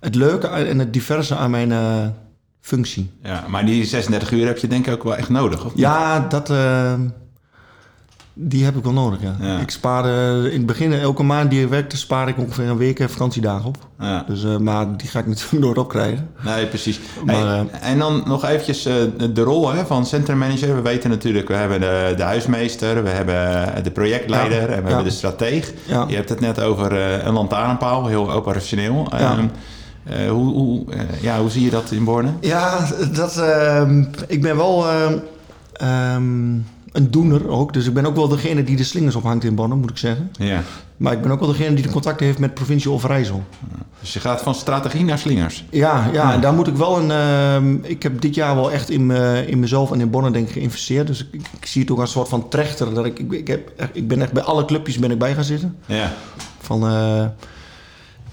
het 0.00 0.14
leuke 0.14 0.46
en 0.46 0.78
het 0.78 0.92
diverse 0.92 1.36
aan 1.36 1.50
mijn 1.50 1.70
uh, 1.70 2.06
functie. 2.60 3.10
Ja, 3.22 3.44
maar 3.48 3.66
die 3.66 3.84
36 3.84 4.30
uur 4.30 4.46
heb 4.46 4.58
je 4.58 4.66
denk 4.66 4.86
ik 4.86 4.92
ook 4.92 5.02
wel 5.02 5.16
echt 5.16 5.28
nodig, 5.28 5.64
of 5.64 5.74
niet? 5.74 5.82
Ja, 5.82 6.20
dat, 6.20 6.50
uh, 6.50 6.94
die 8.38 8.64
heb 8.64 8.76
ik 8.76 8.84
wel 8.84 8.92
nodig, 8.92 9.22
ja. 9.22 9.36
ja. 9.40 9.58
Ik 9.58 9.70
spaarde 9.70 10.48
in 10.50 10.56
het 10.56 10.66
begin, 10.66 10.92
elke 10.92 11.22
maand 11.22 11.50
die 11.50 11.62
ik 11.62 11.68
werkte, 11.68 11.96
spaar 11.96 12.28
ik 12.28 12.38
ongeveer 12.38 12.68
een 12.68 12.76
week 12.76 13.04
vakantiedagen 13.08 13.64
op. 13.64 13.76
Ja. 13.98 14.24
Dus, 14.26 14.44
maar 14.58 14.96
die 14.96 15.08
ga 15.08 15.18
ik 15.18 15.26
natuurlijk 15.26 15.62
nooit 15.64 15.78
opkrijgen. 15.78 16.28
Nee, 16.44 16.66
precies. 16.66 17.00
Maar, 17.24 17.34
hey, 17.34 17.66
en 17.80 17.98
dan 17.98 18.22
nog 18.26 18.44
eventjes 18.44 18.82
de 19.32 19.42
rol 19.42 19.72
hè, 19.72 19.86
van 19.86 20.06
centrummanager. 20.06 20.74
We 20.74 20.82
weten 20.82 21.10
natuurlijk, 21.10 21.48
we 21.48 21.54
hebben 21.54 21.80
de, 21.80 22.14
de 22.16 22.22
huismeester, 22.22 23.02
we 23.02 23.08
hebben 23.08 23.84
de 23.84 23.90
projectleider 23.90 24.60
en 24.60 24.66
we 24.66 24.72
ja. 24.72 24.86
hebben 24.86 25.04
de 25.04 25.10
strateeg. 25.10 25.72
Ja. 25.86 26.04
Je 26.08 26.14
hebt 26.14 26.28
het 26.28 26.40
net 26.40 26.60
over 26.60 26.92
een 27.26 27.32
lantaarnpaal, 27.32 28.06
heel 28.06 28.32
operationeel. 28.32 29.06
Ja. 29.18 29.38
Um, 29.38 29.50
uh, 30.10 30.30
hoe, 30.30 30.52
hoe, 30.52 30.84
uh, 30.88 31.00
ja, 31.20 31.40
hoe 31.40 31.50
zie 31.50 31.64
je 31.64 31.70
dat 31.70 31.90
in 31.90 32.04
Borne? 32.04 32.30
Ja, 32.40 32.86
dat, 33.12 33.36
uh, 33.36 33.90
ik 34.26 34.42
ben 34.42 34.56
wel 34.56 34.86
um, 35.82 36.64
een 36.96 37.10
doener 37.10 37.48
ook. 37.48 37.72
Dus 37.72 37.86
ik 37.86 37.94
ben 37.94 38.06
ook 38.06 38.14
wel 38.14 38.28
degene 38.28 38.64
die 38.64 38.76
de 38.76 38.84
slingers 38.84 39.14
ophangt 39.14 39.44
in 39.44 39.54
Borne, 39.54 39.74
moet 39.74 39.90
ik 39.90 39.98
zeggen. 39.98 40.30
Ja. 40.38 40.62
Maar 40.96 41.12
ik 41.12 41.22
ben 41.22 41.30
ook 41.30 41.40
wel 41.40 41.48
degene 41.48 41.74
die 41.74 41.84
de 41.84 41.90
contacten 41.90 42.26
heeft 42.26 42.38
met 42.38 42.54
provincie 42.54 42.90
Overijssel. 42.90 43.44
Dus 44.00 44.12
je 44.12 44.20
gaat 44.20 44.42
van 44.42 44.54
strategie 44.54 45.04
naar 45.04 45.18
slingers? 45.18 45.64
Ja, 45.70 46.10
ja, 46.12 46.38
daar 46.38 46.52
moet 46.52 46.66
ik 46.66 46.76
wel 46.76 46.98
een... 46.98 47.10
Uh, 47.62 47.90
ik 47.90 48.02
heb 48.02 48.20
dit 48.20 48.34
jaar 48.34 48.54
wel 48.54 48.72
echt 48.72 48.90
in, 48.90 49.06
me, 49.06 49.44
in 49.46 49.58
mezelf 49.58 49.92
en 49.92 50.00
in 50.00 50.10
Bonne 50.10 50.30
denk 50.30 50.46
ik 50.46 50.52
geïnvesteerd. 50.52 51.06
Dus 51.06 51.26
ik, 51.32 51.48
ik, 51.60 51.66
zie 51.66 51.82
het 51.82 51.90
ook 51.90 51.98
als 51.98 52.08
een 52.08 52.14
soort 52.14 52.28
van 52.28 52.48
trechter. 52.48 52.94
Dat 52.94 53.04
ik, 53.04 53.18
ik, 53.18 53.32
ik, 53.32 53.46
heb, 53.46 53.90
ik 53.92 54.08
ben 54.08 54.22
echt 54.22 54.32
bij 54.32 54.42
alle 54.42 54.64
clubjes 54.64 54.98
ben 54.98 55.10
ik 55.10 55.18
bij 55.18 55.34
gaan 55.34 55.44
zitten. 55.44 55.76
Ja. 55.86 56.12
Van... 56.58 56.92
Uh, 56.92 57.24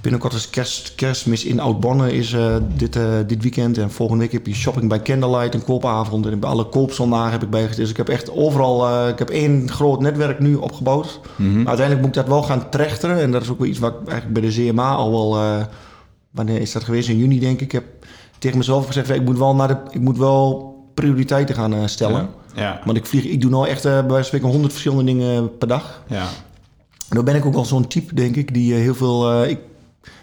binnenkort 0.04 0.34
is 0.34 0.50
kerst, 0.50 0.96
kerstmis 0.96 1.46
in 1.46 1.60
Oud-Bonne 1.60 2.14
is 2.14 2.34
uh, 2.34 2.56
dit, 2.76 2.96
uh, 2.96 3.04
dit 3.28 3.42
weekend. 3.42 3.78
En 3.78 3.92
volgende 3.92 4.24
week 4.24 4.32
heb 4.32 4.48
je 4.48 4.54
shopping 4.54 4.90
bij 4.90 5.02
Candlelight, 5.02 5.54
een 5.54 5.64
koopavond. 5.64 6.26
En 6.26 6.40
bij 6.40 6.50
alle 6.50 6.70
koopzondagen 6.70 7.32
heb 7.32 7.44
ik 7.44 7.50
bij. 7.50 7.70
Dus 7.76 7.90
ik 7.90 7.98
heb 7.98 8.10
echt 8.10 8.32
overal... 8.32 8.90
Uh, 8.90 9.08
ik 9.08 9.20
heb 9.20 9.30
één 9.30 9.70
groot 9.72 10.00
netwerk 10.00 10.40
nu 10.40 10.56
opgebouwd. 10.56 11.20
Maar 11.38 11.56
uiteindelijk 11.56 12.00
moet 12.00 12.08
ik 12.08 12.14
dat 12.14 12.28
wel 12.28 12.44
gaan 12.44 12.70
trechteren. 12.70 13.22
En 13.22 13.32
dat 13.32 13.42
is 13.42 13.50
ook 13.50 13.60
wel 13.60 13.68
iets 13.68 13.80
wat 13.80 13.92
ik 13.92 14.08
eigenlijk 14.08 14.40
bij 14.40 14.50
de 14.50 14.70
CMA 14.70 14.94
al 14.94 15.12
wel... 15.12 15.66
wanneer 16.32 16.62
is 16.62 16.72
dat 16.72 16.84
geweest? 16.84 17.10
In 17.10 17.18
juni 17.18 17.40
denk 17.40 17.60
ik. 17.60 17.62
Ik 17.62 17.72
heb 17.72 17.86
tegen 18.40 18.58
mezelf 18.58 18.86
gezegd... 18.86 19.10
Ik 19.10 19.26
moet 19.26 19.38
wel, 19.38 19.56
naar 19.56 19.68
de, 19.68 19.78
ik 19.90 20.02
moet 20.02 20.18
wel 20.18 20.76
prioriteiten 20.94 21.56
gaan 21.56 21.90
stellen. 21.90 22.30
Ja. 22.56 22.62
ja. 22.62 22.82
Want 22.86 22.98
ik 22.98 23.06
vlieg... 23.06 23.24
Ik 23.26 23.42
doe 23.42 23.52
nou 23.52 23.68
echt 23.68 23.84
bij 23.84 23.94
wijze 23.94 24.14
van 24.14 24.24
spreken 24.24 24.48
honderd 24.48 24.72
verschillende 24.72 25.04
dingen 25.04 25.58
per 25.58 25.68
dag. 25.68 26.04
Ja. 26.08 26.28
En 27.10 27.16
dan 27.16 27.26
ben 27.26 27.36
ik 27.36 27.46
ook 27.46 27.54
wel 27.54 27.66
zo'n 27.66 27.88
type, 27.88 28.16
denk 28.16 28.36
ik, 28.36 28.54
die 28.54 28.74
heel 28.74 28.96
veel... 28.96 29.44
ik, 29.44 29.60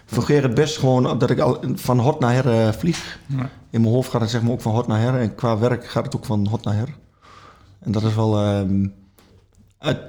fungeer 0.05 0.43
het 0.43 0.53
best 0.53 0.77
gewoon 0.77 1.19
dat 1.19 1.29
ik 1.29 1.39
al 1.39 1.63
van 1.75 1.99
hot 1.99 2.19
naar 2.19 2.33
her 2.33 2.45
uh, 2.45 2.71
vlieg. 2.71 3.19
Ja. 3.25 3.49
In 3.69 3.81
mijn 3.81 3.93
hoofd 3.93 4.09
gaat 4.09 4.21
het 4.21 4.29
zeg 4.29 4.41
maar 4.41 4.51
ook 4.51 4.61
van 4.61 4.73
hot 4.73 4.87
naar 4.87 4.99
her. 4.99 5.19
En 5.19 5.35
qua 5.35 5.57
werk 5.57 5.89
gaat 5.89 6.05
het 6.05 6.15
ook 6.15 6.25
van 6.25 6.47
hot 6.47 6.63
naar 6.63 6.75
her. 6.75 6.87
En 7.79 7.91
dat 7.91 8.03
is 8.03 8.15
wel... 8.15 8.43
Uh, 8.43 8.87
het, 9.77 9.99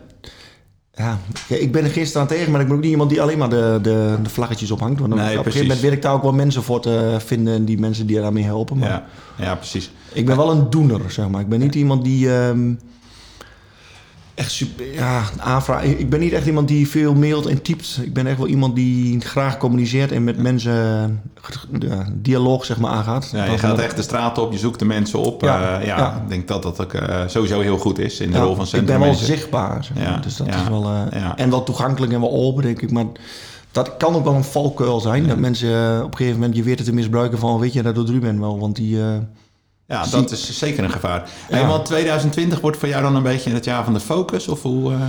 ja, 0.94 1.18
ik 1.48 1.72
ben 1.72 1.84
er 1.84 1.90
geen 1.90 2.06
staan 2.06 2.26
tegen, 2.26 2.52
maar 2.52 2.60
ik 2.60 2.66
ben 2.66 2.76
ook 2.76 2.82
niet 2.82 2.90
iemand 2.90 3.10
die 3.10 3.22
alleen 3.22 3.38
maar 3.38 3.50
de, 3.50 3.78
de, 3.82 4.18
de 4.22 4.28
vlaggetjes 4.28 4.70
ophangt. 4.70 5.00
Want 5.00 5.14
nee, 5.14 5.20
op 5.22 5.26
een 5.28 5.42
precies. 5.42 5.44
gegeven 5.44 5.66
moment 5.66 5.80
weet 5.80 5.92
ik 5.92 6.02
daar 6.02 6.14
ook 6.14 6.22
wel 6.22 6.32
mensen 6.32 6.62
voor 6.62 6.80
te 6.80 7.16
vinden... 7.18 7.54
en 7.54 7.64
die 7.64 7.78
mensen 7.78 8.06
die 8.06 8.20
daarmee 8.20 8.44
helpen. 8.44 8.78
Maar 8.78 8.88
ja. 8.88 9.04
ja, 9.36 9.54
precies. 9.54 9.90
Ik 10.12 10.26
ben 10.26 10.36
wel 10.36 10.50
een 10.50 10.70
doener, 10.70 11.00
zeg 11.10 11.28
maar. 11.28 11.40
Ik 11.40 11.48
ben 11.48 11.60
niet 11.60 11.74
iemand 11.74 12.04
die... 12.04 12.30
Um, 12.30 12.78
echt 14.34 14.50
super, 14.50 14.94
ja, 14.94 15.22
aanvraag. 15.38 15.82
Ik 15.82 16.10
ben 16.10 16.20
niet 16.20 16.32
echt 16.32 16.46
iemand 16.46 16.68
die 16.68 16.88
veel 16.88 17.14
mailt 17.14 17.46
en 17.46 17.62
typt. 17.62 17.98
Ik 18.02 18.12
ben 18.12 18.26
echt 18.26 18.38
wel 18.38 18.46
iemand 18.46 18.74
die 18.74 19.20
graag 19.20 19.56
communiceert 19.56 20.12
en 20.12 20.24
met 20.24 20.36
ja. 20.36 20.42
mensen 20.42 20.72
ja, 21.78 22.06
dialoog 22.12 22.64
zeg 22.64 22.78
maar 22.78 22.90
aangaat. 22.90 23.30
Ja, 23.32 23.44
je 23.44 23.58
gaat 23.58 23.78
echt 23.78 23.96
de 23.96 24.02
straat 24.02 24.38
op, 24.38 24.52
je 24.52 24.58
zoekt 24.58 24.78
de 24.78 24.84
mensen 24.84 25.18
op. 25.18 25.42
Ja, 25.42 25.80
uh, 25.80 25.86
ja, 25.86 26.16
ik 26.22 26.28
denk 26.28 26.48
dat 26.48 26.62
dat 26.62 26.80
ook 26.80 26.92
uh, 26.92 27.20
sowieso 27.26 27.60
heel 27.60 27.78
goed 27.78 27.98
is 27.98 28.20
in 28.20 28.30
de 28.30 28.38
rol 28.38 28.54
van 28.54 28.66
Ik 28.80 28.86
ben 28.86 29.00
wel 29.00 29.14
zichtbaar, 29.14 29.84
zeg 29.84 30.04
maar. 30.04 30.22
dus 30.22 30.36
dat 30.36 30.46
is 30.48 30.68
wel 30.68 30.90
uh, 30.90 31.32
en 31.36 31.50
wel 31.50 31.62
toegankelijk 31.62 32.12
en 32.12 32.20
wel 32.20 32.32
open, 32.32 32.62
denk 32.62 32.82
ik. 32.82 32.90
Maar 32.90 33.06
dat 33.70 33.96
kan 33.96 34.14
ook 34.14 34.24
wel 34.24 34.34
een 34.34 34.44
valkuil 34.44 35.00
zijn, 35.00 35.26
dat 35.26 35.38
mensen 35.38 36.04
op 36.04 36.10
een 36.10 36.16
gegeven 36.16 36.38
moment 36.38 36.56
je 36.56 36.62
weer 36.62 36.76
te 36.76 36.92
misbruiken 36.92 37.38
van, 37.38 37.58
weet 37.58 37.72
je, 37.72 37.82
dat 37.82 37.94
doet 37.94 38.08
Ruben 38.08 38.40
wel, 38.40 38.58
want 38.58 38.76
die 38.76 38.98
ja, 39.92 40.06
dat 40.10 40.30
is 40.30 40.58
zeker 40.58 40.84
een 40.84 40.90
gevaar. 40.90 41.30
Ja. 41.48 41.56
Hey, 41.56 41.66
want 41.66 41.84
2020 41.84 42.60
wordt 42.60 42.76
voor 42.76 42.88
jou 42.88 43.02
dan 43.02 43.16
een 43.16 43.22
beetje 43.22 43.50
het 43.50 43.64
jaar 43.64 43.84
van 43.84 43.92
de 43.92 44.00
focus? 44.00 44.48
Of 44.48 44.62
hoe, 44.62 44.92
uh... 44.92 45.00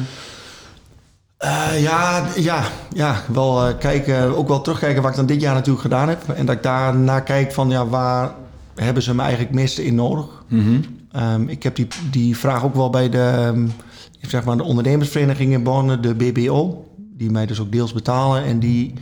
Uh, 1.43 1.81
ja, 1.81 2.25
ja, 2.35 2.63
ja, 2.93 3.21
wel 3.27 3.67
uh, 3.67 3.77
kijken, 3.79 4.37
ook 4.37 4.47
wel 4.47 4.61
terugkijken 4.61 5.01
wat 5.01 5.11
ik 5.11 5.17
dan 5.17 5.25
dit 5.25 5.41
jaar 5.41 5.53
natuurlijk 5.53 5.81
gedaan 5.81 6.09
heb. 6.09 6.29
En 6.29 6.45
dat 6.45 6.55
ik 6.55 6.63
daarna 6.63 7.19
kijk 7.19 7.51
van 7.51 7.69
ja, 7.69 7.87
waar 7.87 8.31
hebben 8.75 9.03
ze 9.03 9.15
me 9.15 9.21
eigenlijk 9.21 9.53
meeste 9.53 9.85
in 9.85 9.95
nodig? 9.95 10.25
Mm-hmm. 10.47 10.81
Um, 11.15 11.49
ik 11.49 11.63
heb 11.63 11.75
die, 11.75 11.87
die 12.11 12.37
vraag 12.37 12.63
ook 12.63 12.75
wel 12.75 12.89
bij 12.89 13.09
de, 13.09 13.51
um, 13.53 13.73
zeg 14.21 14.43
maar 14.43 14.57
de 14.57 14.63
ondernemersvereniging 14.63 15.53
in 15.53 15.63
Bonn, 15.63 16.01
de 16.01 16.15
BBO. 16.15 16.87
Die 17.17 17.31
mij 17.31 17.45
dus 17.45 17.59
ook 17.59 17.71
deels 17.71 17.93
betalen. 17.93 18.43
En 18.43 18.59
die, 18.59 18.93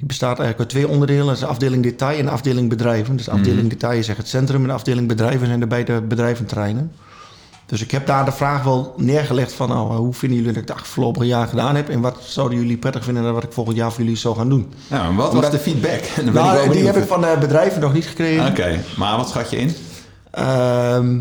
die 0.00 0.08
bestaat 0.08 0.38
eigenlijk 0.38 0.58
uit 0.58 0.68
twee 0.68 0.88
onderdelen. 0.88 1.24
Dat 1.24 1.34
is 1.34 1.40
de 1.40 1.46
afdeling 1.46 1.82
detail 1.82 2.18
en 2.18 2.24
de 2.24 2.30
afdeling 2.30 2.68
bedrijven. 2.68 3.16
Dus 3.16 3.24
de 3.24 3.30
afdeling 3.30 3.60
Mhm. 3.60 3.68
detail 3.68 3.98
is 3.98 4.08
echt 4.08 4.18
het 4.18 4.28
centrum 4.28 4.60
en 4.62 4.66
de 4.68 4.72
afdeling 4.74 5.08
bedrijven 5.08 5.46
zijn 5.46 5.60
de 5.60 5.66
beide 5.66 6.00
bedrijventerreinen. 6.00 6.92
Dus 7.66 7.82
ik 7.82 7.90
heb 7.90 8.06
daar 8.06 8.24
de 8.24 8.32
vraag 8.32 8.62
wel 8.62 8.94
neergelegd 8.96 9.52
van, 9.52 9.68
nou, 9.68 9.92
hoe 9.96 10.14
vinden 10.14 10.38
jullie 10.38 10.52
dat 10.52 10.62
ik 10.62 10.68
het 10.68 10.78
afgelopen 10.78 11.26
jaar 11.26 11.46
gedaan 11.48 11.76
heb? 11.76 11.88
En 11.88 12.00
wat 12.00 12.16
zouden 12.20 12.58
jullie 12.58 12.76
prettig 12.76 13.04
vinden 13.04 13.22
dat 13.22 13.32
wat 13.34 13.42
ik 13.44 13.52
volgend 13.52 13.76
jaar 13.76 13.92
voor 13.92 14.02
jullie 14.02 14.16
zou 14.18 14.36
gaan 14.36 14.48
doen? 14.48 14.72
Nou, 14.88 15.08
en 15.08 15.14
wat 15.14 15.26
was 15.26 15.34
Omdat- 15.34 15.50
de 15.52 15.58
feedback? 15.58 16.00
Nou, 16.34 16.70
die 16.72 16.86
heb 16.86 16.96
ik 16.96 17.06
van 17.08 17.20
de 17.20 17.36
bedrijven 17.40 17.80
nog 17.80 17.92
niet 17.92 18.06
gekregen. 18.06 18.46
Oké, 18.46 18.80
maar 18.96 19.16
wat 19.16 19.28
schat 19.28 19.50
je 19.50 19.56
in? 19.56 19.74
Ehm, 20.30 21.20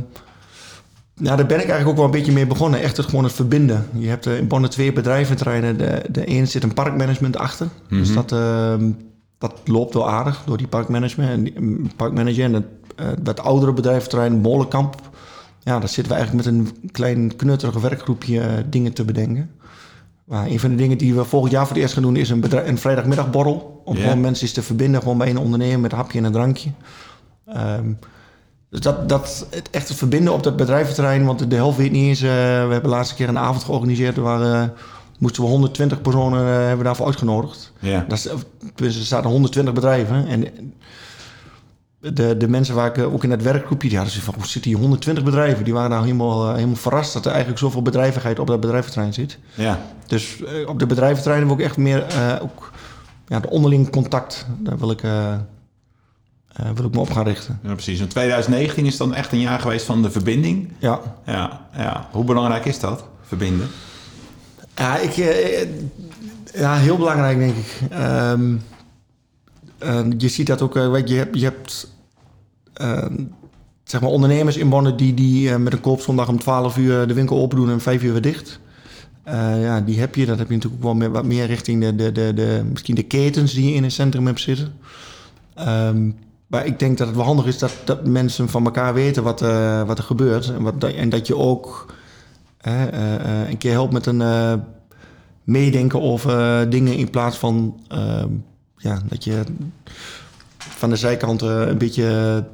nou, 1.20 1.38
daar 1.38 1.46
ben 1.46 1.58
ik 1.58 1.68
eigenlijk 1.70 1.90
ook 1.90 1.96
wel 1.96 2.06
een 2.06 2.12
beetje 2.12 2.32
mee 2.32 2.48
begonnen. 2.48 2.82
Echt 2.82 2.98
het, 2.98 3.06
gewoon 3.06 3.24
het 3.24 3.34
verbinden. 3.34 3.88
Je 3.98 4.08
hebt 4.08 4.26
eh, 4.26 4.38
in 4.38 4.48
Bonn 4.48 4.68
twee 4.68 4.94
bedrijventerreinen. 4.94 5.78
De, 5.78 6.02
de 6.10 6.26
ene 6.26 6.46
zit 6.46 6.64
een 6.64 6.74
parkmanagement 6.74 7.38
achter. 7.38 7.68
Dus 7.90 8.14
dat, 8.14 8.32
ehm, 8.32 8.92
dat 9.38 9.54
loopt 9.66 9.94
wel 9.94 10.10
aardig 10.10 10.42
door 10.46 10.58
die 10.58 10.68
parkmanagement. 10.68 11.30
En 11.32 11.44
die, 11.44 11.60
mm, 11.60 11.96
parkmanager 11.96 12.44
en 12.44 12.54
het, 12.54 12.66
eh, 12.96 13.08
dat 13.22 13.40
oudere 13.40 13.74
bedrijventerrein 13.74 14.34
Molenkamp. 14.42 14.96
Ja, 15.64 15.80
daar 15.80 15.90
zitten 15.90 16.14
we 16.14 16.20
eigenlijk 16.20 16.46
met 16.46 16.56
een 16.56 16.92
klein 16.92 17.36
knutterige 17.36 17.80
werkgroepje 17.82 18.40
eh, 18.40 18.54
dingen 18.70 18.94
te 18.94 19.04
bedenken. 19.06 19.52
Maar 20.26 20.46
een 20.46 20.60
van 20.60 20.70
de 20.70 20.76
dingen 20.76 20.98
die 20.98 21.14
we 21.16 21.24
volgend 21.24 21.52
jaar 21.52 21.66
voor 21.66 21.74
het 21.74 21.82
eerst 21.82 21.94
gaan 21.94 22.04
doen... 22.04 22.16
is 22.16 22.30
een, 22.30 22.68
een 22.68 22.78
vrijdagmiddagborrel. 22.78 23.82
Om 23.86 23.96
Ja. 23.96 24.02
gewoon 24.02 24.22
mensen 24.22 24.44
eens 24.46 24.54
te 24.54 24.62
verbinden. 24.62 25.02
Gewoon 25.02 25.18
bij 25.18 25.30
een 25.30 25.38
ondernemer 25.38 25.80
met 25.80 25.92
een 25.92 25.98
hapje 25.98 26.18
en 26.18 26.24
een 26.24 26.32
drankje. 26.32 26.70
Ehm, 27.46 27.92
dus 28.70 28.80
dat, 28.80 29.10
dat 29.10 29.48
het 29.50 29.70
echt 29.70 29.88
het 29.88 29.98
verbinden 29.98 30.34
op 30.34 30.44
dat 30.44 30.56
bedrijventerrein, 30.56 31.26
want 31.26 31.50
de 31.50 31.56
helft 31.56 31.78
weet 31.78 31.92
niet 31.92 32.08
eens. 32.08 32.22
eh, 32.22 32.30
we 32.30 32.36
hebben 32.72 32.84
de 32.84 32.88
laatste 32.90 33.16
keer 33.16 33.30
een 33.30 33.38
avond 33.38 33.64
georganiseerd 33.64 34.18
waar 34.18 34.42
eh, 34.42 34.70
moesten 35.20 35.44
we 35.44 35.50
120 35.50 36.02
personen 36.02 36.40
eh, 36.40 36.66
hebben 36.68 36.86
daarvoor 36.86 37.06
uitgenodigd. 37.06 37.74
Ja. 37.80 38.06
Dat 38.08 38.18
is, 38.18 38.24
tenminste, 38.76 39.02
er 39.02 39.06
zaten 39.06 39.30
120 39.30 39.74
bedrijven 39.74 40.28
en 40.28 40.74
de, 42.00 42.38
de 42.38 42.48
mensen 42.48 42.76
waar 42.76 42.98
ik 42.98 43.04
ook 43.04 43.24
in 43.24 43.32
het 43.32 43.44
werkgroepje, 43.44 43.88
die 43.88 43.98
hadden 43.98 44.16
ze 44.16 44.22
van, 44.22 44.34
hoe 44.34 44.48
zitten 44.48 44.72
hier 44.72 44.80
120 44.80 45.24
bedrijven? 45.24 45.64
Die 45.64 45.74
waren 45.74 45.90
nou 45.90 46.04
helemaal, 46.04 46.54
helemaal 46.54 46.76
verrast 46.76 47.14
dat 47.14 47.26
er 47.26 47.32
eigenlijk 47.32 47.60
zoveel 47.60 47.82
bedrijvigheid 47.82 48.40
op 48.40 48.48
dat 48.48 48.60
bedrijventerrein 48.60 49.14
zit. 49.14 49.38
Ja. 49.54 49.80
Dus 50.08 50.44
op 50.66 50.80
de 50.80 50.86
bedrijventerreinen 50.86 51.48
wil 51.48 51.58
ik 51.58 51.64
echt 51.64 51.78
meer 51.78 52.06
ook 52.42 52.72
ja, 53.28 53.40
de 53.40 53.50
onderling 53.50 53.90
contact, 53.90 54.46
daar 54.60 54.78
wil 54.78 54.92
ik, 54.92 55.02
eh, 56.60 56.70
eh, 56.70 56.76
wil 56.76 56.86
ik 56.86 56.94
me 56.94 57.00
op 57.00 57.12
gaan 57.12 57.26
richten. 57.26 57.60
ja, 57.64 57.74
precies. 57.74 58.00
En 58.00 58.08
2019 58.08 58.86
is 58.86 58.98
dan 58.98 59.14
echt 59.14 59.32
een 59.32 59.40
jaar 59.40 59.60
geweest 59.60 59.86
van 59.86 60.02
de 60.02 60.12
verbinding. 60.12 60.72
Ja, 60.80 61.00
Ja, 61.26 61.68
ja. 61.78 62.08
Hoe 62.12 62.24
belangrijk 62.24 62.66
is 62.66 62.80
dat, 62.80 63.04
verbinden? 63.24 63.68
Ja, 64.76 64.98
ik, 64.98 65.18
eh, 65.18 65.68
ja, 66.54 66.76
heel 66.76 66.98
belangrijk 66.98 67.38
denk 67.38 67.56
ik. 67.56 67.82
Ehm, 67.90 68.56
eh, 69.78 70.06
je 70.18 70.28
ziet 70.28 70.48
dat 70.48 70.62
ook, 70.62 70.76
eh, 70.76 70.92
weet 70.92 71.08
je, 71.10 71.14
je 71.14 71.20
hebt, 71.20 71.40
je 71.40 71.44
hebt 71.44 71.88
ehm, 72.74 73.14
zeg 73.84 74.02
maar 74.02 74.10
ondernemers 74.10 74.58
in 74.58 74.70
Bonn 74.70 74.96
die, 74.96 75.14
die 75.14 75.50
eh, 75.50 75.56
met 75.58 75.74
een 75.74 75.82
koopzondag 75.82 76.28
om 76.28 76.40
12 76.40 76.78
uur 76.78 77.08
de 77.08 77.14
winkel 77.14 77.38
open 77.38 77.58
doen 77.58 77.68
en 77.68 77.74
om 77.74 77.80
5 77.80 78.04
uur 78.04 78.12
weer 78.12 78.22
dicht. 78.22 78.60
Eh, 79.24 79.62
ja, 79.62 79.82
die 79.82 80.00
heb 80.00 80.16
je. 80.16 80.26
Dat 80.26 80.38
heb 80.38 80.48
je 80.48 80.54
natuurlijk 80.54 80.82
ook 80.82 80.88
wel 80.88 80.98
meer, 81.00 81.12
wat 81.12 81.26
meer 81.26 81.46
richting 81.46 81.82
de, 81.82 81.96
de, 81.96 82.12
de, 82.12 82.34
de, 82.34 82.62
misschien 82.70 82.96
de 82.96 83.04
ketens 83.04 83.54
die 83.54 83.70
je 83.70 83.76
in 83.76 83.84
een 83.84 83.92
centrum 83.92 84.26
hebt 84.26 84.40
zitten. 84.40 84.74
Ehm, 85.56 86.10
maar 86.50 86.66
ik 86.66 86.80
denk 86.80 86.98
dat 86.98 87.08
het 87.08 87.16
wel 87.16 87.26
handig 87.26 87.46
is 87.46 87.58
dat, 87.58 87.74
dat 87.84 88.08
mensen 88.08 88.50
van 88.50 88.66
elkaar 88.66 88.94
weten 88.94 89.24
wat, 89.24 89.42
eh, 89.42 89.84
wat 89.84 89.98
er 89.98 90.04
gebeurt. 90.04 90.50
En, 90.50 90.62
wat, 90.62 90.84
en 90.84 91.10
dat 91.10 91.28
je 91.28 91.38
ook 91.38 91.94
hè, 92.58 92.86
eh, 92.86 93.16
eh, 93.16 93.50
een 93.50 93.58
keer 93.58 93.72
helpt 93.72 93.94
met 93.94 94.06
een 94.06 94.24
meedenken 95.44 96.02
over 96.02 96.70
dingen 96.70 96.96
in 96.96 97.10
plaats 97.10 97.38
van 97.38 97.80
ehm, 97.88 98.28
ja, 98.78 99.02
dat 99.06 99.24
je 99.24 99.44
van 100.58 100.90
de 100.90 100.96
zijkant 100.96 101.42
een 101.42 101.78
beetje 101.78 102.46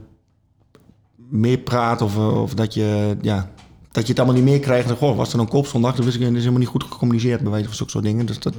meer 1.16 1.58
praat 1.58 2.02
of, 2.02 2.18
of 2.18 2.54
dat 2.54 2.74
je 2.74 3.18
ja, 3.22 3.50
dat 3.92 4.04
je 4.04 4.10
het 4.10 4.20
allemaal 4.20 4.38
niet 4.42 4.50
meer 4.52 4.60
krijgt. 4.60 4.90
En, 4.90 4.96
Goh, 4.96 5.18
was 5.18 5.34
er 5.34 5.40
een 5.40 5.48
koopzondag? 5.48 5.96
Dat 5.96 6.06
wist 6.06 6.18
ik, 6.18 6.22
dat 6.22 6.32
is 6.32 6.38
helemaal 6.38 6.60
niet 6.60 6.70
goed 6.70 6.84
gecommuniceerd 6.84 7.42
bij 7.42 7.52
wijze 7.52 7.66
van 7.66 7.75
zulke 7.75 7.92
soort 7.92 8.04
dingen. 8.04 8.25
Dus 8.25 8.40
dat, 8.40 8.54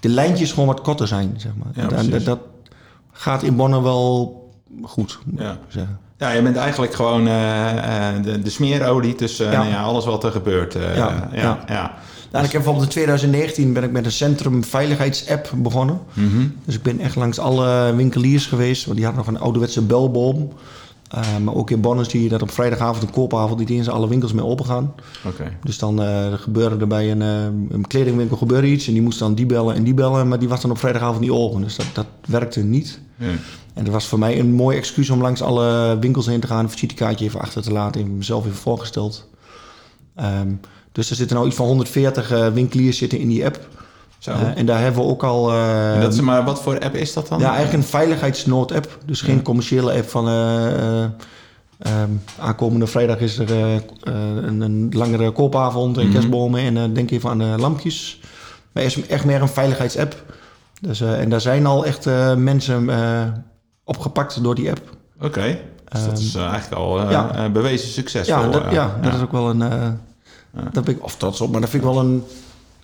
de 0.00 0.08
lijntjes 0.08 0.50
gewoon 0.50 0.68
wat 0.68 0.80
korter 0.80 1.06
zijn, 1.06 1.34
zeg 1.36 1.52
maar. 1.54 1.90
Ja, 1.90 1.96
En 1.96 2.24
dat 2.24 2.38
gaat 3.12 3.42
in 3.42 3.56
Bonn 3.56 3.82
wel 3.82 4.47
goed, 4.82 5.18
moet 5.24 5.40
Ja. 5.40 5.58
zeggen. 5.68 5.98
Ja, 6.18 6.30
je 6.30 6.42
bent 6.42 6.56
eigenlijk 6.56 6.94
gewoon 6.94 7.26
eh, 7.26 8.08
eh, 8.16 8.22
de, 8.24 8.42
de 8.42 8.50
smeerolie 8.50 9.14
tussen 9.14 9.46
eh, 9.46 9.52
Ja. 9.52 9.58
nou 9.58 9.70
ja, 9.70 9.82
alles 9.82 10.04
wat 10.04 10.24
er 10.24 10.30
gebeurt. 10.30 10.74
eh, 10.74 10.96
Ja, 10.96 11.28
ja. 11.66 11.94
Nou, 12.32 12.44
ik 12.44 12.52
heb 12.52 12.62
bijvoorbeeld 12.62 12.84
in 12.84 12.90
2019 12.90 13.72
ben 13.72 13.82
ik 13.82 13.90
met 13.92 14.04
een 14.04 14.12
centrum 14.12 14.64
veiligheidsapp 14.64 15.50
begonnen. 15.56 15.98
Mhm. 16.12 16.46
Dus 16.64 16.74
ik 16.74 16.82
ben 16.82 17.00
echt 17.00 17.16
langs 17.16 17.38
alle 17.38 17.94
winkeliers 17.96 18.46
geweest. 18.46 18.84
Want 18.84 18.96
die 18.96 19.06
hadden 19.06 19.24
nog 19.24 19.34
een 19.34 19.40
ouderwetse 19.40 19.82
belboom. 19.82 20.52
Eh, 21.10 21.20
maar 21.44 21.54
ook 21.54 21.70
in 21.70 21.80
Bonn 21.80 22.04
zie 22.04 22.22
je 22.22 22.28
dat 22.28 22.42
op 22.42 22.50
vrijdagavond 22.50 23.02
een 23.02 23.10
koopavond 23.10 23.58
niet 23.58 23.70
eens 23.70 23.88
alle 23.88 24.08
winkels 24.08 24.32
mee 24.32 24.44
open 24.44 24.64
gaan. 24.66 24.94
Oké. 25.26 25.52
Dus 25.64 25.78
dan 25.78 26.02
eh, 26.02 26.32
gebeurde 26.32 26.76
er 26.76 26.86
bij 26.86 27.10
een, 27.10 27.22
eh, 27.22 27.44
een 27.76 27.86
kledingwinkel 27.86 28.36
gebeurde 28.36 28.66
iets. 28.68 28.86
En 28.86 28.92
die 28.92 29.02
moest 29.02 29.18
dan 29.18 29.34
die 29.34 29.46
bellen 29.46 29.74
en 29.74 29.82
die 29.84 29.94
bellen. 29.94 30.28
Maar 30.28 30.38
die 30.38 30.48
was 30.48 30.60
dan 30.60 30.70
op 30.70 30.78
vrijdagavond 30.78 31.20
niet 31.20 31.30
open. 31.30 31.60
Dus 31.60 31.76
dat, 31.76 31.86
dat 31.92 32.06
werkte 32.26 32.60
niet. 32.64 33.00
En 33.78 33.84
dat 33.84 33.92
was 33.92 34.06
voor 34.06 34.18
mij 34.18 34.38
een 34.38 34.52
mooi 34.52 34.76
excuus 34.76 35.10
om 35.10 35.20
langs 35.22 35.42
alle 35.42 35.98
winkels 36.00 36.26
heen 36.26 36.40
te 36.40 36.46
gaan. 36.46 36.64
Een 36.64 36.70
visitekaartje 36.70 37.24
even 37.24 37.40
achter 37.40 37.62
te 37.62 37.72
laten. 37.72 38.00
Even 38.00 38.16
mezelf 38.16 38.44
even 38.46 38.56
voorgesteld. 38.58 39.28
Ehm, 40.16 40.48
dus 40.92 41.10
er 41.10 41.16
zitten 41.16 41.36
nou 41.36 41.48
iets 41.48 41.56
van 41.56 41.66
140 41.66 42.30
eh, 42.30 42.46
winkeliers 42.46 42.98
zitten 42.98 43.18
in 43.18 43.28
die 43.28 43.44
app. 43.44 43.58
Zo. 44.18 44.30
Eh, 44.30 44.56
en 44.56 44.66
daar 44.66 44.80
hebben 44.80 45.02
we 45.02 45.08
ook 45.08 45.22
al... 45.24 45.50
eh, 45.52 45.94
En 45.94 46.00
dat 46.00 46.12
is, 46.12 46.20
maar 46.20 46.44
wat 46.44 46.62
voor 46.62 46.78
app 46.80 46.94
is 46.94 47.12
dat 47.12 47.28
dan? 47.28 47.38
ja, 47.40 47.54
eigenlijk 47.54 47.76
een 47.82 47.88
veiligheidsnood-app. 47.88 48.98
Dus 49.04 49.20
geen 49.20 49.42
commerciële 49.42 49.92
app 49.92 50.08
van... 50.08 50.28
eh, 50.28 51.02
eh, 51.02 51.04
ehm, 51.78 52.10
aankomende 52.40 52.86
vrijdag 52.86 53.18
is 53.18 53.38
er 53.38 53.50
een, 54.02 54.60
een 54.60 54.88
langere 54.92 55.30
koopavond 55.32 55.96
en 55.98 56.02
Mhm. 56.04 56.12
kerstbomen. 56.12 56.76
En 56.76 56.92
denk 56.94 57.10
even 57.10 57.30
aan 57.30 57.38
de 57.38 57.54
lampjes. 57.58 58.20
Maar 58.72 58.82
het 58.82 58.96
is 58.96 59.06
echt 59.06 59.24
meer 59.24 59.40
een 59.42 59.48
veiligheidsapp. 59.48 60.24
Dus, 60.80 61.00
en 61.00 61.28
daar 61.28 61.40
zijn 61.40 61.66
al 61.66 61.84
echt 61.86 62.04
mensen 62.36 62.88
opgepakt 63.88 64.42
door 64.42 64.54
die 64.54 64.70
app. 64.70 64.80
Oké. 65.20 65.58
Dus 65.92 66.04
dat 66.04 66.18
is 66.18 66.34
eh, 66.34 66.42
eigenlijk 66.42 66.74
al 66.82 67.00
eh, 67.00 67.10
ja. 67.10 67.34
eh, 67.34 67.50
bewezen 67.50 67.88
succesvol. 67.88 68.42
Ja, 68.42 68.48
dat, 68.48 68.62
ja, 68.70 68.98
dat 69.02 69.14
is 69.14 69.20
ook 69.20 69.32
wel 69.32 69.50
een... 69.50 69.62
eh 69.62 69.68
Daar 70.72 70.82
ben 70.84 70.94
ik 70.94 71.04
of 71.04 71.16
trots 71.16 71.40
op, 71.40 71.50
maar 71.52 71.60
dat 71.60 71.70
vind 71.70 71.82
ik 71.84 71.88
wel 71.90 71.98
een... 72.00 72.24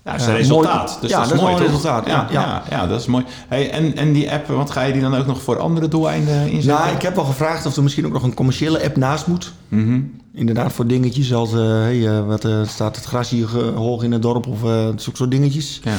Ja, 0.04 0.12
dat 0.12 0.20
is 0.20 0.26
een 0.26 0.37
resultaat. 0.37 0.88
mooi. 0.88 1.00
Dus 1.00 1.11
Ja, 1.11 1.16
dat 1.16 1.25
is 1.25 1.30
dat 1.32 1.38
is 1.38 1.44
mooi, 1.44 1.54
een 1.56 1.66
resultaat, 1.70 2.06
Ja, 2.06 2.26
ja, 2.30 2.40
ja. 2.40 2.62
ja, 2.70 2.87
dat 2.87 3.00
is 3.00 3.06
mooi. 3.06 3.25
Hey, 3.49 3.70
en, 3.70 3.96
en 3.96 4.12
die 4.12 4.32
app, 4.32 4.46
wat 4.46 4.70
ga 4.70 4.82
je 4.82 4.92
die 4.92 5.02
dan 5.02 5.14
ook 5.16 5.26
nog 5.26 5.42
voor 5.42 5.58
andere 5.58 5.88
doeleinden 5.88 6.49
inzetten? 6.50 6.84
Nou, 6.84 6.94
ik 6.96 7.02
heb 7.02 7.14
wel 7.14 7.25
gevraagd 7.25 7.66
of 7.66 7.76
er 7.76 7.82
misschien 7.82 8.06
ook 8.06 8.12
nog 8.12 8.23
een 8.23 8.34
commerciële 8.34 8.84
app 8.84 8.96
naast 8.96 9.26
moet. 9.26 9.52
Mhm. 9.68 10.00
Inderdaad, 10.34 10.73
voor 10.73 10.87
dingetjes 10.87 11.34
als... 11.34 11.52
eh, 11.52 11.58
hey, 11.61 12.23
wat, 12.23 12.44
eh, 12.44 12.61
staat 12.66 12.96
het 12.96 13.04
gras 13.04 13.30
hier 13.30 13.49
hoog 13.75 14.02
in 14.02 14.12
het 14.12 14.23
dorp 14.23 14.46
of 14.46 14.64
eh 14.64 14.70
zulke 14.96 15.16
soort 15.16 15.30
dingetjes. 15.30 15.80
Ja, 15.84 15.96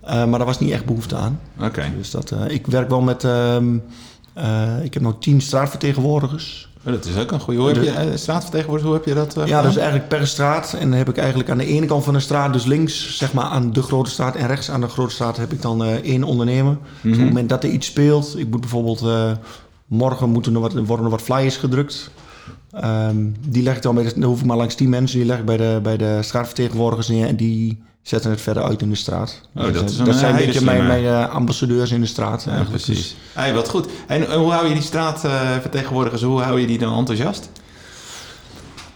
Eh, 0.00 0.14
maar 0.24 0.38
daar 0.38 0.46
was 0.46 0.60
niet 0.60 0.70
echt 0.70 0.84
behoefte 0.84 1.16
aan. 1.16 1.40
oké. 1.60 1.82
Dus 1.96 2.10
dat, 2.10 2.30
eh, 2.30 2.48
ik 2.48 2.66
werk 2.66 2.88
wel 2.88 3.00
met... 3.00 3.24
ehm, 3.24 3.74
eh, 3.74 3.80
ik 4.82 4.94
heb 4.94 5.02
nog 5.02 5.14
tien 5.20 5.40
straatvertegenwoordigers. 5.40 6.70
Dat 6.84 7.04
is 7.04 7.16
ook 7.16 7.30
een 7.32 7.40
goede. 7.40 7.60
Hoe 7.60 7.68
heb 7.70 7.82
je 7.82 7.90
eh, 7.90 8.16
straatvertegenwoordiger? 8.16 8.90
Hoe 8.92 9.00
heb 9.00 9.08
je 9.08 9.14
dat? 9.14 9.36
eh, 9.36 9.46
Ja, 9.46 9.62
dus 9.62 9.76
eigenlijk 9.76 10.08
per 10.08 10.26
straat. 10.26 10.72
En 10.72 10.88
dan 10.88 10.98
heb 10.98 11.08
ik 11.08 11.16
eigenlijk 11.16 11.50
aan 11.50 11.58
de 11.58 11.66
ene 11.66 11.86
kant 11.86 12.04
van 12.04 12.14
de 12.14 12.20
straat, 12.20 12.52
dus 12.52 12.64
links 12.64 13.16
zeg 13.16 13.32
maar 13.32 13.44
aan 13.44 13.72
de 13.72 13.82
grote 13.82 14.10
straat 14.10 14.34
en 14.36 14.46
rechts 14.46 14.70
aan 14.70 14.80
de 14.80 14.88
grote 14.88 15.12
straat 15.14 15.36
heb 15.36 15.52
ik 15.52 15.62
dan 15.62 15.84
eh, 15.84 15.92
één 15.94 16.24
ondernemer. 16.24 16.72
Dus 16.80 16.82
op 17.02 17.02
Mhm. 17.10 17.18
het 17.18 17.28
moment 17.28 17.48
dat 17.48 17.64
er 17.64 17.70
iets 17.70 17.86
speelt, 17.86 18.38
ik 18.38 18.50
moet 18.50 18.60
bijvoorbeeld 18.60 19.02
eh, 19.02 19.30
morgen 19.86 20.30
moeten 20.30 20.54
er 20.54 20.60
wat, 20.60 20.72
worden 20.72 21.04
er 21.04 21.10
wat 21.10 21.22
flyers 21.22 21.56
gedrukt. 21.56 22.10
Ehm, 22.72 23.16
die 23.48 23.62
leg 23.62 23.76
ik 23.76 23.82
dan 23.82 23.94
bij 23.94 24.04
de, 24.04 24.12
dan 24.14 24.22
hoef 24.28 24.40
ik 24.40 24.46
maar 24.46 24.56
langs 24.56 24.74
10 24.74 24.88
mensen, 24.88 25.18
die 25.18 25.26
leg 25.26 25.38
ik 25.38 25.44
bij 25.44 25.56
de, 25.56 25.78
bij 25.82 25.96
de 25.96 26.18
straatvertegenwoordigers 26.20 27.08
neer 27.08 27.26
en 27.26 27.36
die 27.36 27.82
zetten 28.02 28.30
het 28.30 28.40
verder 28.40 28.62
uit 28.62 28.82
in 28.82 28.90
de 28.90 28.96
straat. 28.96 29.40
Oh, 29.56 29.72
dat 29.72 29.90
is 29.90 29.92
eh, 29.92 29.98
een, 29.98 30.04
dat 30.04 30.14
zijn 30.14 30.30
een 30.38 30.46
beetje 30.46 30.64
mijn, 30.64 31.04
eh, 31.04 31.28
ambassadeurs 31.34 31.90
in 31.90 32.00
de 32.00 32.06
straat. 32.06 32.42
Ja, 32.42 32.52
eigenlijk. 32.52 32.84
precies. 32.84 33.08
Dus, 33.08 33.16
Hey, 33.32 33.54
wat 33.54 33.68
goed. 33.68 33.88
En 34.06 34.28
eh, 34.28 34.36
hoe 34.36 34.52
hou 34.52 34.68
je 34.68 34.74
die 34.74 34.82
straatvertegenwoordigers, 34.82 36.22
hoe 36.22 36.40
hou 36.40 36.60
je 36.60 36.66
die 36.66 36.78
dan 36.78 36.98
enthousiast? 36.98 37.50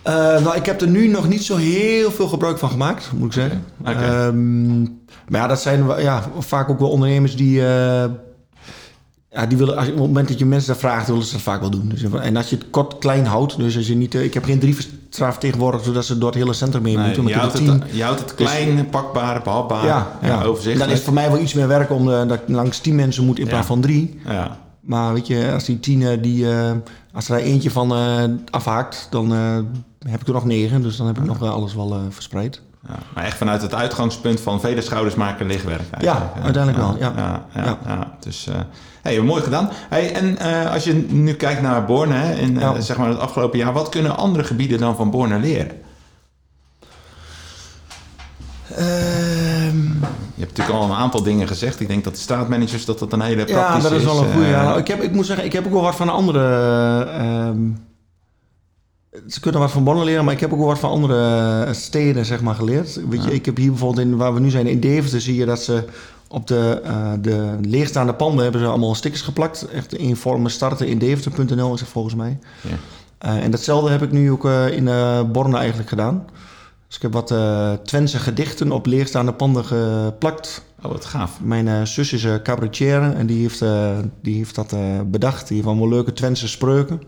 Eh, 0.02 0.14
nou, 0.14 0.56
ik 0.56 0.66
heb 0.66 0.80
er 0.80 0.88
nu 0.88 1.08
nog 1.08 1.28
niet 1.28 1.44
zo 1.44 1.56
heel 1.56 2.10
veel 2.10 2.28
gebruik 2.28 2.58
van 2.58 2.70
gemaakt, 2.70 3.10
moet 3.14 3.26
ik 3.26 3.32
zeggen. 3.32 3.64
Ehm, 3.84 4.82
maar 5.28 5.40
ja, 5.40 5.46
dat 5.46 5.60
zijn 5.60 6.00
ja, 6.00 6.22
vaak 6.38 6.70
ook 6.70 6.78
wel 6.78 6.90
ondernemers 6.90 7.36
die... 7.36 7.62
eh, 9.37 9.43
ja, 9.43 9.47
die 9.49 9.59
willen, 9.59 9.76
als, 9.76 9.87
op 9.87 9.93
het 9.93 10.02
moment 10.02 10.28
dat 10.28 10.38
je 10.38 10.45
mensen 10.47 10.69
dat 10.69 10.78
vraagt, 10.78 11.07
willen 11.07 11.23
ze 11.23 11.33
dat 11.33 11.40
vaak 11.43 11.61
wel 11.61 11.71
doen. 11.71 11.88
Dus, 11.88 12.02
en 12.02 12.37
als 12.37 12.50
je 12.50 12.57
het 12.57 12.71
kort 12.71 12.99
klein 12.99 13.26
houdt, 13.26 13.57
dus 13.57 13.76
als 13.76 13.87
je 13.87 13.95
niet... 13.95 14.14
eh, 14.14 14.25
ik 14.25 14.35
heb 14.35 14.45
geen 14.45 14.59
drie 14.59 14.76
straatvertegenwoordigers, 15.11 15.87
zodat 15.88 16.05
ze 16.05 16.19
door 16.19 16.28
het 16.31 16.38
hele 16.38 16.52
centrum 16.52 16.83
mee 16.83 16.97
Nee, 16.97 17.05
moeten. 17.05 17.23
Maar 17.23 17.33
je, 17.33 17.38
houdt 17.38 17.59
het, 17.59 17.83
je 17.93 18.02
houdt 18.02 18.21
het 18.21 18.35
klein, 18.35 18.88
pakbaar, 18.90 19.43
behapbaar, 19.43 19.87
ja, 19.87 20.19
ja. 20.23 20.43
overzichtelijk. 20.43 20.78
Dan 20.78 20.88
is 20.88 20.95
het 20.95 21.02
voor 21.05 21.14
mij 21.14 21.31
wel 21.31 21.40
iets 21.40 21.55
meer 21.55 21.69
werk 21.69 21.90
om 21.90 22.11
eh, 22.12 22.28
dat 22.28 22.33
ik 22.33 22.49
langs 22.49 22.78
tien 22.78 22.95
mensen 22.95 23.25
moet 23.25 23.38
in 23.38 23.47
plaats 23.47 23.66
van 23.66 23.81
drie. 23.81 24.21
ja. 24.26 24.64
Maar 24.81 25.12
weet 25.12 25.26
je, 25.26 25.50
als 25.52 25.64
die 25.64 25.81
tien, 25.81 26.02
eh, 26.02 26.23
die, 26.23 26.50
eh, 26.50 26.71
als 27.12 27.28
er 27.28 27.37
eentje 27.37 27.71
van 27.71 27.93
eh, 27.95 28.25
afhaakt, 28.50 29.07
dan 29.11 29.35
eh, 29.35 29.57
heb 30.11 30.21
ik 30.21 30.26
er 30.26 30.33
nog 30.33 30.45
negen. 30.45 30.83
Dus 30.83 30.97
dan 30.97 31.07
heb 31.07 31.19
ik 31.19 31.25
nog 31.25 31.43
alles 31.43 31.75
wel 31.75 31.93
eh, 31.93 31.99
verspreid. 32.09 32.61
Ja, 32.88 32.95
maar 33.14 33.25
echt 33.25 33.37
vanuit 33.37 33.62
het 33.62 33.75
uitgangspunt 33.75 34.40
van 34.40 34.61
vele 34.61 34.80
schouders 34.80 35.14
maken 35.14 35.47
lichtwerk. 35.47 35.90
eigenlijk. 35.90 36.35
Ja, 36.37 36.42
uiteindelijk 36.42 36.85
wel, 36.85 36.97
ja. 36.99 37.12
ja, 37.16 37.47
ja, 37.54 37.62
Ja. 37.64 37.78
ja. 37.87 38.12
Dus, 38.21 38.47
eh 38.47 38.54
hey, 39.02 39.21
mooi 39.21 39.42
gedaan. 39.42 39.68
Hey, 39.88 40.14
en 40.14 40.38
eh, 40.38 40.73
als 40.73 40.85
je 40.85 40.92
nu 41.09 41.35
kijkt 41.35 41.62
naar 41.62 41.85
Borne, 41.85 42.14
hè, 42.14 42.35
in 42.35 42.56
eh, 42.56 42.61
Ja. 42.62 42.80
zeg 42.80 42.97
maar 42.97 43.09
het 43.09 43.18
afgelopen 43.18 43.59
jaar, 43.59 43.73
wat 43.73 43.88
kunnen 43.88 44.16
andere 44.16 44.45
gebieden 44.45 44.78
dan 44.78 44.97
van 44.97 45.11
Borne 45.11 45.38
leren? 45.38 45.71
Ehm, 48.76 49.76
Je 50.35 50.42
hebt 50.42 50.56
natuurlijk 50.56 50.78
al 50.85 50.90
een 50.90 50.97
aantal 50.97 51.23
dingen 51.23 51.49
gezegd. 51.49 51.80
Ik 51.80 51.88
denk 51.88 52.04
dat 52.04 52.14
de 52.14 52.21
straatmanagers 52.21 52.85
dat 52.85 52.99
dat 52.99 53.12
een 53.12 53.21
hele 53.21 53.47
ja, 53.47 53.52
praktische 53.54 53.90
dat 53.90 53.99
is 53.99 54.04
wel 54.04 54.18
een 54.23 54.33
goede. 54.33 54.49
Ja. 54.49 54.76
Ik, 54.76 54.87
heb, 54.88 55.02
ik 55.02 55.12
moet 55.12 55.26
zeggen, 55.26 55.45
ik 55.45 55.52
heb 55.52 55.66
ook 55.66 55.73
wel 55.73 55.83
wat 55.83 55.95
van 55.97 56.09
andere... 56.09 56.45
ze 59.28 59.40
kunnen 59.40 59.61
wat 59.61 59.70
van 59.70 59.85
Bonn 59.85 60.04
leren, 60.04 60.25
maar 60.25 60.35
ik 60.35 60.40
heb 60.40 60.52
ook 60.52 60.61
wat 60.64 60.78
van 60.78 60.90
andere 60.90 61.68
steden 61.75 62.25
zeg 62.25 62.40
maar, 62.40 62.54
geleerd. 62.54 63.00
Weet 63.08 63.23
je, 63.23 63.28
Ja. 63.28 63.35
ik 63.35 63.44
heb 63.46 63.56
hier 63.56 63.70
bijvoorbeeld, 63.70 64.06
in, 64.06 64.16
waar 64.16 64.35
we 64.35 64.40
nu 64.40 64.50
zijn, 64.50 64.66
in 64.66 64.80
Deventer, 64.80 65.20
zie 65.20 65.35
je 65.37 65.44
dat 65.44 65.62
ze 65.62 65.85
op 66.28 66.46
de, 66.46 66.80
eh, 66.85 67.12
de 67.20 67.56
leegstaande 67.62 68.14
panden 68.14 68.42
hebben 68.42 68.61
ze 68.61 68.66
allemaal 68.66 68.94
stickers 68.94 69.23
geplakt. 69.23 69.66
Echt 69.68 69.94
in 69.94 70.16
vormen 70.16 70.50
starten 70.50 70.87
in 70.87 70.99
deventer.nl 70.99 71.75
is 71.75 71.80
het 71.80 71.88
volgens 71.88 72.14
mij. 72.14 72.38
Ja. 72.61 72.76
Eh, 73.18 73.42
en 73.44 73.50
datzelfde 73.50 73.90
heb 73.90 74.02
ik 74.02 74.12
nu 74.12 74.30
ook 74.30 74.44
eh, 74.44 74.68
in 74.70 74.88
eh 74.88 75.23
Borne 75.32 75.56
eigenlijk 75.56 75.88
gedaan. 75.88 76.25
Dus 76.87 76.96
ik 76.96 77.02
heb 77.02 77.12
wat 77.12 77.30
eh 77.30 77.73
Twentse 77.73 78.18
gedichten 78.18 78.73
op 78.73 78.87
leegstaande 78.87 79.32
panden 79.32 79.64
geplakt. 79.64 80.62
Oh, 80.82 80.92
wat 80.92 81.04
gaaf. 81.04 81.40
Mijn 81.40 81.68
eh, 81.68 81.82
zus 81.82 82.12
is 82.12 82.25
uh, 82.25 82.35
cabaretier 82.42 83.02
en 83.02 83.26
die 83.26 83.40
heeft, 83.42 83.62
eh, 83.62 83.90
die 84.23 84.37
heeft 84.37 84.54
dat 84.54 84.73
eh, 84.73 84.80
bedacht. 85.06 85.46
Die 85.49 85.56
heeft 85.56 85.68
allemaal 85.68 85.88
leuke 85.88 86.12
Twentse 86.12 86.49
spreuken. 86.49 87.02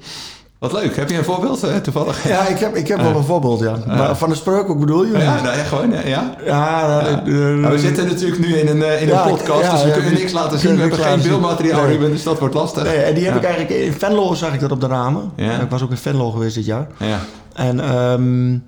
Wat 0.59 0.73
leuk. 0.73 0.97
Heb 0.97 1.11
je 1.11 1.17
een 1.19 1.25
voorbeeld 1.25 1.63
eh, 1.63 1.77
toevallig? 1.77 2.29
Ja, 2.29 2.47
ik 2.47 2.59
heb, 2.59 2.77
ik 2.77 2.89
heb 2.89 3.01
wel 3.01 3.17
een 3.17 3.25
voorbeeld, 3.25 3.61
ja. 3.61 3.77
Maar 3.87 4.17
van 4.17 4.29
de 4.29 4.35
spreuk 4.35 4.69
ook 4.69 4.79
bedoel 4.81 5.05
je? 5.05 5.19
Ja, 5.19 5.41
nou, 5.43 5.57
ja, 5.57 5.63
gewoon, 5.63 5.91
ja. 5.91 6.01
ja. 6.07 6.35
Ja, 6.45 6.87
nou, 6.87 7.05
eh, 7.05 7.33
Nou, 7.35 7.73
we 7.73 7.79
zitten 7.79 8.07
natuurlijk 8.07 8.41
nu 8.41 8.57
in 8.57 8.69
een, 8.69 8.83
eh, 8.83 9.03
in 9.03 9.11
een 9.11 9.23
podcast, 9.23 9.71
dus 9.71 9.85
we 9.85 9.91
kunnen 9.91 10.13
niks 10.13 10.33
laten 10.33 10.59
zien. 10.59 10.75
We 10.75 10.81
hebben 10.81 10.99
geen 10.99 11.23
beeldmateriaal, 11.23 11.83
Nee. 11.83 11.93
Ruben, 11.93 12.11
dus 12.11 12.23
dat 12.23 12.39
wordt 12.39 12.55
lastig. 12.55 12.83
Nee, 12.83 12.97
en 12.97 13.15
die 13.15 13.25
heb 13.25 13.37
ik 13.37 13.45
eigenlijk... 13.45 13.81
In 13.81 13.93
Venlo 13.93 14.35
zag 14.35 14.55
ik 14.55 14.61
dat 14.61 14.71
op 14.73 14.81
de 14.81 14.87
ramen. 14.87 15.31
Ja. 15.37 15.61
Ik 15.61 15.71
was 15.71 15.83
ook 15.83 15.91
in 15.91 15.97
Venlo 15.97 16.31
geweest 16.31 16.55
dit 16.55 16.65
jaar. 16.65 16.87
Ja. 16.97 17.19
En 17.55 17.81
ehm, 17.81 18.59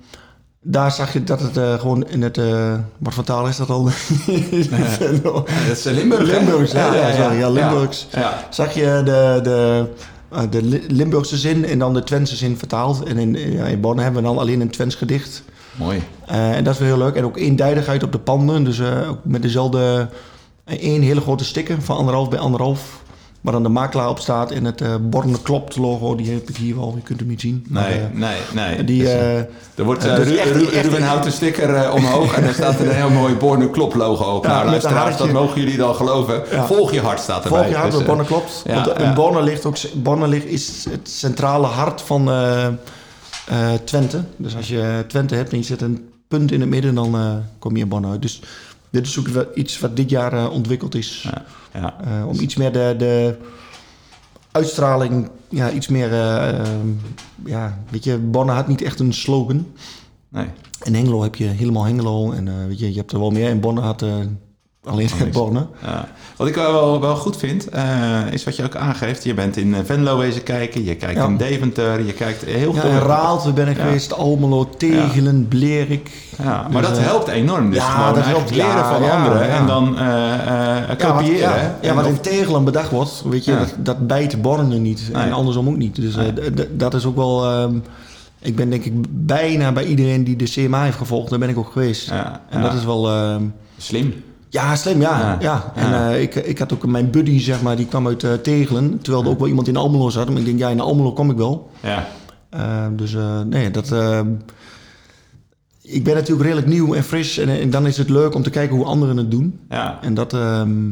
daar 0.61 0.91
zag 0.91 1.13
je 1.13 1.23
dat 1.23 1.39
het 1.41 1.57
eh, 1.57 1.73
gewoon 1.79 2.07
in 2.07 2.21
het... 2.21 2.37
eh, 2.37 2.73
wat 2.97 3.13
voor 3.13 3.23
taal 3.23 3.47
is 3.47 3.57
dat 3.57 3.69
al? 3.69 3.83
Dat 3.83 3.93
is 5.71 5.85
eh, 5.85 5.93
Limburg? 5.93 6.21
Limburgs, 6.21 6.71
ja, 6.71 6.93
ja, 6.93 7.31
ja, 7.31 7.49
Limburgs. 7.49 8.07
Zag 8.49 8.73
je 8.73 9.01
de, 9.05 9.39
de, 9.43 9.85
eh, 9.87 10.03
de 10.49 10.63
Li- 10.63 10.83
Limburgse 10.87 11.37
zin 11.37 11.65
en 11.65 11.79
dan 11.79 11.93
de 11.93 12.03
Twentse 12.03 12.35
zin 12.35 12.57
vertaald. 12.57 13.03
En 13.03 13.17
in, 13.17 13.33
ja, 13.51 13.65
in 13.65 13.79
Bonn 13.81 13.99
hebben 13.99 14.21
we 14.21 14.27
dan 14.27 14.37
alleen 14.37 14.61
een 14.61 14.69
Twents 14.69 14.95
gedicht. 14.95 15.43
Mooi. 15.77 16.01
Eh, 16.27 16.55
en 16.55 16.63
dat 16.63 16.73
is 16.73 16.79
wel 16.79 16.87
heel 16.89 16.97
leuk. 16.97 17.15
En 17.15 17.23
ook 17.25 17.37
eendijdigheid 17.37 18.03
op 18.03 18.11
de 18.11 18.19
panden. 18.19 18.63
Dus 18.63 18.79
eh, 18.79 19.09
ook 19.09 19.19
met 19.23 19.41
dezelfde... 19.41 20.07
eh, 20.65 20.77
één 20.77 21.01
hele 21.01 21.21
grote 21.21 21.43
sticker 21.45 21.81
van 21.81 21.97
anderhalf 21.97 22.29
bij 22.29 22.39
anderhalf. 22.39 23.03
Waar 23.41 23.53
dan 23.53 23.63
de 23.63 23.69
makelaar 23.69 24.09
op 24.09 24.19
staat. 24.19 24.51
En 24.51 24.65
het 24.65 24.81
eh 24.81 24.95
Borne 25.01 25.41
Klopt 25.41 25.75
logo. 25.75 26.15
Die 26.15 26.31
heb 26.31 26.49
ik 26.49 26.55
hier 26.57 26.75
wel. 26.75 26.93
Je 26.95 27.01
kunt 27.01 27.19
hem 27.19 27.27
niet 27.29 27.41
zien. 27.41 27.65
Maar, 27.69 27.89
Nee, 27.89 27.99
eh, 27.99 28.05
nee, 28.13 28.37
nee. 28.75 28.83
die, 28.83 28.99
Dus, 29.03 29.09
eh, 29.09 29.37
er 29.75 29.83
wordt 29.83 30.05
eh, 30.05 30.15
dus 30.15 30.27
Ru- 30.27 30.35
echt- 30.35 30.51
Ru- 30.51 30.65
echt- 30.65 30.85
Ruben 30.85 31.03
houdt 31.03 31.25
een 31.25 31.31
sticker 31.31 31.91
omhoog 31.91 32.33
en 32.35 32.43
daar 32.43 32.53
staat 32.53 32.79
er 32.79 32.85
een 32.89 32.95
heel 32.95 33.09
mooi 33.09 33.35
Borne 33.35 33.69
Klop 33.69 33.93
logo 33.95 34.35
op. 34.35 34.43
Ja, 34.45 34.51
nou, 34.55 34.65
luisteraars, 34.69 35.17
dat 35.17 35.31
mogen 35.31 35.61
jullie 35.61 35.77
dan 35.77 35.95
geloven. 35.95 36.41
Ja. 36.51 36.65
Volg 36.65 36.91
je 36.91 37.01
hart 37.01 37.19
staat 37.19 37.43
erbij. 37.43 37.59
Volg 37.59 37.71
je 37.71 37.75
hart, 37.79 37.91
Dus, 37.91 38.03
Bonne 38.03 38.23
klopt. 38.25 38.61
ja, 38.65 38.73
Want 38.83 38.99
in 38.99 39.13
Bonne 39.13 39.41
ligt 39.43 39.65
ook... 39.65 39.75
Bonne 39.95 40.27
ligt, 40.27 40.45
is 40.45 40.85
het 40.89 41.09
centrale 41.09 41.67
hart 41.67 42.01
van 42.01 42.29
Twente. 43.83 44.23
Dus 44.37 44.55
als 44.55 44.67
je 44.67 45.03
Twente 45.07 45.35
hebt 45.35 45.51
en 45.51 45.57
je 45.57 45.63
zet 45.63 45.81
een 45.81 46.09
punt 46.27 46.51
in 46.51 46.59
het 46.59 46.69
midden... 46.69 46.95
dan 46.95 47.15
kom 47.59 47.75
je 47.75 47.81
in 47.83 47.89
Bonne 47.89 48.07
uit. 48.09 48.21
Dus 48.21 48.41
dit 48.91 49.05
is 49.05 49.19
ook 49.19 49.27
wel 49.27 49.45
iets 49.53 49.79
wat 49.79 49.95
dit 49.95 50.09
jaar 50.09 50.33
eh, 50.33 50.51
ontwikkeld 50.51 50.95
is. 50.95 51.29
Ja, 51.31 51.45
ja. 51.73 51.95
Eh, 52.03 52.27
om 52.27 52.39
iets 52.39 52.55
meer 52.55 52.71
de, 52.71 52.95
de 52.97 53.37
uitstraling... 54.51 55.29
Ja, 55.49 55.71
iets 55.71 55.87
meer... 55.87 56.11
eh, 56.11 56.59
eh, 56.59 56.65
ja, 57.45 57.79
weet 57.89 58.03
je, 58.03 58.17
Bonne 58.17 58.51
had 58.51 58.67
niet 58.67 58.81
echt 58.81 58.99
een 58.99 59.13
slogan. 59.13 59.67
Nee. 60.29 60.47
In 60.83 60.95
Hengelo 60.95 61.21
heb 61.23 61.35
je 61.35 61.45
helemaal 61.45 61.83
Hengelo. 61.83 62.31
En 62.31 62.67
weet 62.67 62.79
je, 62.79 62.91
je 62.91 62.97
hebt 62.97 63.11
er 63.11 63.19
wel 63.19 63.31
meer. 63.31 63.49
In 63.49 63.59
Bonne 63.59 63.81
had... 63.81 64.05
alleen 64.83 65.09
niks. 65.19 65.37
Bonne. 65.37 65.67
Ja. 65.83 66.07
Wat 66.35 66.47
ik 66.47 66.55
wel, 66.55 67.01
wel 67.01 67.15
goed 67.15 67.37
vind, 67.37 67.69
eh, 67.69 68.19
is 68.31 68.43
wat 68.43 68.55
je 68.55 68.63
ook 68.63 68.75
aangeeft. 68.75 69.23
Je 69.23 69.33
bent 69.33 69.57
in 69.57 69.73
eh, 69.73 69.79
Venlo 69.85 70.17
wezen 70.17 70.43
kijken, 70.43 70.83
je 70.83 70.95
kijkt 70.95 71.15
Ja. 71.15 71.25
in 71.25 71.37
Deventer, 71.37 72.05
je 72.05 72.13
kijkt 72.13 72.45
heel 72.45 72.73
Ja, 72.73 72.81
veel. 72.81 72.89
in 72.89 72.97
Raalte 72.97 73.51
ben 73.53 73.67
ik 73.67 73.77
Ja. 73.77 73.83
geweest, 73.83 74.13
Almelo, 74.13 74.69
Tegelen, 74.77 75.47
Blerik. 75.47 76.11
Ja, 76.43 76.67
maar 76.71 76.81
Dus, 76.81 76.89
dat 76.89 76.99
eh, 76.99 77.03
helpt 77.05 77.27
enorm. 77.27 77.69
Dus 77.69 77.79
ja, 77.79 78.11
dat 78.13 78.25
helpt. 78.25 78.49
leren 78.49 78.65
Ja, 78.69 78.93
van 78.93 79.03
ja, 79.03 79.15
anderen 79.23 79.47
ja. 79.47 79.55
en 79.57 79.65
dan 79.67 79.95
Ja, 79.97 80.85
wat, 80.87 80.97
kopiëren. 80.97 81.39
ja, 81.39 81.75
ja, 81.81 81.93
wat 81.93 82.05
in 82.05 82.21
Tegelen 82.21 82.63
bedacht 82.63 82.89
wordt, 82.89 83.23
weet 83.25 83.45
je, 83.45 83.51
Ja. 83.51 83.59
dat, 83.59 83.73
dat 83.77 84.07
bijt 84.07 84.41
Borne 84.41 84.77
niet. 84.77 85.09
Nee. 85.13 85.23
En 85.23 85.31
andersom 85.31 85.67
ook 85.67 85.77
niet. 85.77 85.95
Dus 85.95 86.15
Nee. 86.15 86.33
dat 86.71 86.93
is 86.93 87.05
ook 87.05 87.15
wel... 87.15 87.45
ehm, 87.45 87.75
ik 88.39 88.55
ben 88.55 88.69
denk 88.69 88.83
ik 88.85 88.93
bijna 89.09 89.71
bij 89.71 89.85
iedereen 89.85 90.23
die 90.23 90.35
de 90.35 90.45
CMA 90.45 90.83
heeft 90.83 90.97
gevolgd, 90.97 91.29
daar 91.29 91.39
ben 91.39 91.49
ik 91.49 91.57
ook 91.57 91.71
geweest. 91.71 92.09
Ja, 92.09 92.41
En 92.49 92.61
ja. 92.61 92.67
dat 92.67 92.77
is 92.77 92.85
wel... 92.85 93.09
ehm, 93.09 93.43
Slim. 93.77 94.13
Ja, 94.51 94.75
slim, 94.75 95.01
ja. 95.01 95.19
Ja. 95.19 95.37
ja. 95.39 95.71
En 95.75 95.89
Ja. 95.89 96.09
eh, 96.11 96.21
ik, 96.21 96.35
ik 96.35 96.59
had 96.59 96.73
ook 96.73 96.85
mijn 96.85 97.09
buddy, 97.11 97.39
zeg 97.39 97.61
maar, 97.61 97.75
die 97.75 97.85
kwam 97.85 98.07
uit 98.07 98.23
eh, 98.23 98.33
Tegelen. 98.33 98.99
Terwijl 99.01 99.23
er 99.23 99.29
ook 99.29 99.39
wel 99.39 99.47
iemand 99.47 99.67
in 99.67 99.75
Almelo 99.77 100.09
zat. 100.09 100.29
Maar 100.29 100.39
ik 100.39 100.45
denk, 100.45 100.59
ja, 100.59 100.69
in 100.69 100.79
Almelo 100.79 101.13
kom 101.13 101.29
ik 101.31 101.37
wel. 101.37 101.69
Ja. 101.79 102.07
Eh, 102.49 102.85
dus 102.91 103.15
nee, 103.45 103.71
dat. 103.71 103.91
ik 105.81 106.03
ben 106.03 106.13
natuurlijk 106.15 106.41
redelijk 106.41 106.67
nieuw 106.67 106.93
en 106.93 107.03
fris. 107.03 107.37
En, 107.37 107.49
en 107.49 107.69
dan 107.69 107.87
is 107.87 107.97
het 107.97 108.09
leuk 108.09 108.35
om 108.35 108.43
te 108.43 108.49
kijken 108.49 108.75
hoe 108.75 108.85
anderen 108.85 109.17
het 109.17 109.31
doen. 109.31 109.59
Ja. 109.69 109.97
En 110.01 110.13
dat, 110.13 110.33
ehm, 110.33 110.89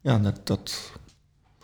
ja, 0.00 0.18
dat, 0.18 0.40
dat 0.44 0.90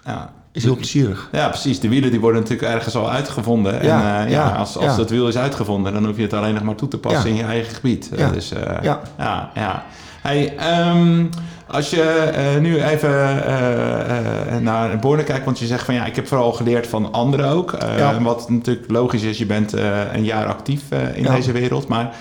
Ja. 0.04 0.32
is 0.52 0.62
heel 0.64 0.76
plezierig. 0.76 1.28
Ja, 1.32 1.48
precies. 1.48 1.80
De 1.80 1.88
wielen 1.88 2.10
die 2.10 2.20
worden 2.20 2.40
natuurlijk 2.42 2.72
ergens 2.72 2.96
al 2.96 3.10
uitgevonden. 3.10 3.80
En 3.80 3.86
Ja, 3.86 4.22
ja, 4.22 4.48
als, 4.56 4.76
als 4.76 4.96
dat 4.96 5.10
wiel 5.10 5.28
is 5.28 5.36
uitgevonden, 5.36 5.92
dan 5.92 6.06
hoef 6.06 6.16
je 6.16 6.22
het 6.22 6.32
alleen 6.32 6.54
nog 6.54 6.62
maar 6.62 6.74
toe 6.74 6.88
te 6.88 6.98
passen 6.98 7.30
in 7.30 7.36
je 7.36 7.42
eigen 7.42 7.74
gebied. 7.74 8.10
Ja. 8.16 8.30
Dus 8.30 8.48
Ja. 8.82 9.00
ja, 9.18 9.50
ja. 9.54 9.84
Hey, 10.22 10.56
ehm, 10.56 11.24
als 11.68 11.90
je 11.90 12.02
eh, 12.02 12.60
nu 12.60 12.82
even 12.82 13.44
eh, 13.46 14.54
eh, 14.56 14.62
naar 14.62 14.98
Borne 14.98 15.22
kijkt, 15.22 15.44
want 15.44 15.58
je 15.58 15.66
zegt 15.66 15.84
van 15.84 15.94
ja, 15.94 16.04
ik 16.04 16.16
heb 16.16 16.26
vooral 16.26 16.52
geleerd 16.52 16.86
van 16.86 17.12
anderen 17.12 17.48
ook. 17.50 17.76
Ja. 17.96 18.22
Wat 18.22 18.50
natuurlijk 18.50 18.90
logisch 18.90 19.22
is, 19.22 19.38
je 19.38 19.46
bent 19.46 19.72
een 20.12 20.24
jaar 20.24 20.46
actief 20.46 20.82
in 21.14 21.22
Ja. 21.22 21.34
deze 21.34 21.52
wereld. 21.52 21.88
Maar 21.88 22.14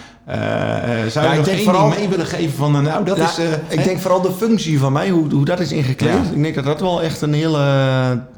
zou 1.07 1.25
Ja, 1.25 1.31
je 1.31 1.37
nog 1.37 1.45
denk 1.45 1.57
één 1.57 1.63
vooral- 1.65 1.87
mee 1.87 2.07
willen 2.09 2.25
geven 2.25 2.51
van 2.57 2.83
nou, 2.83 3.05
dat 3.05 3.17
is... 3.17 3.37
ik 3.67 3.77
hè? 3.79 3.83
denk 3.83 3.99
vooral 3.99 4.21
de 4.21 4.31
functie 4.31 4.79
van 4.79 4.93
mij, 4.93 5.09
hoe, 5.09 5.33
hoe 5.33 5.45
dat 5.45 5.59
is 5.59 5.71
ingekleed. 5.71 6.31
Ik 6.33 6.41
denk 6.41 6.55
dat 6.55 6.63
dat 6.65 6.79
wel 6.81 7.01
echt 7.01 7.21
een 7.21 7.33
hele... 7.33 7.57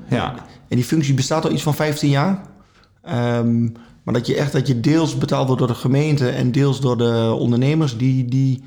Ja, 0.08 0.34
En 0.68 0.76
die 0.76 0.84
functie 0.86 1.14
bestaat 1.14 1.46
al 1.46 1.52
iets 1.52 1.64
van 1.64 1.74
15 1.76 2.10
jaar. 2.10 2.40
Ehm, 3.04 3.62
maar 4.04 4.14
dat 4.14 4.28
je 4.28 4.36
echt 4.36 4.52
dat 4.52 4.68
je 4.68 4.80
deels 4.80 5.18
betaald 5.18 5.46
wordt 5.46 5.60
door 5.62 5.72
de 5.72 5.76
gemeente 5.80 6.30
en 6.30 6.52
deels 6.52 6.80
door 6.80 6.98
de 6.98 7.36
ondernemers, 7.40 7.98
die, 7.98 8.26
die 8.26 8.64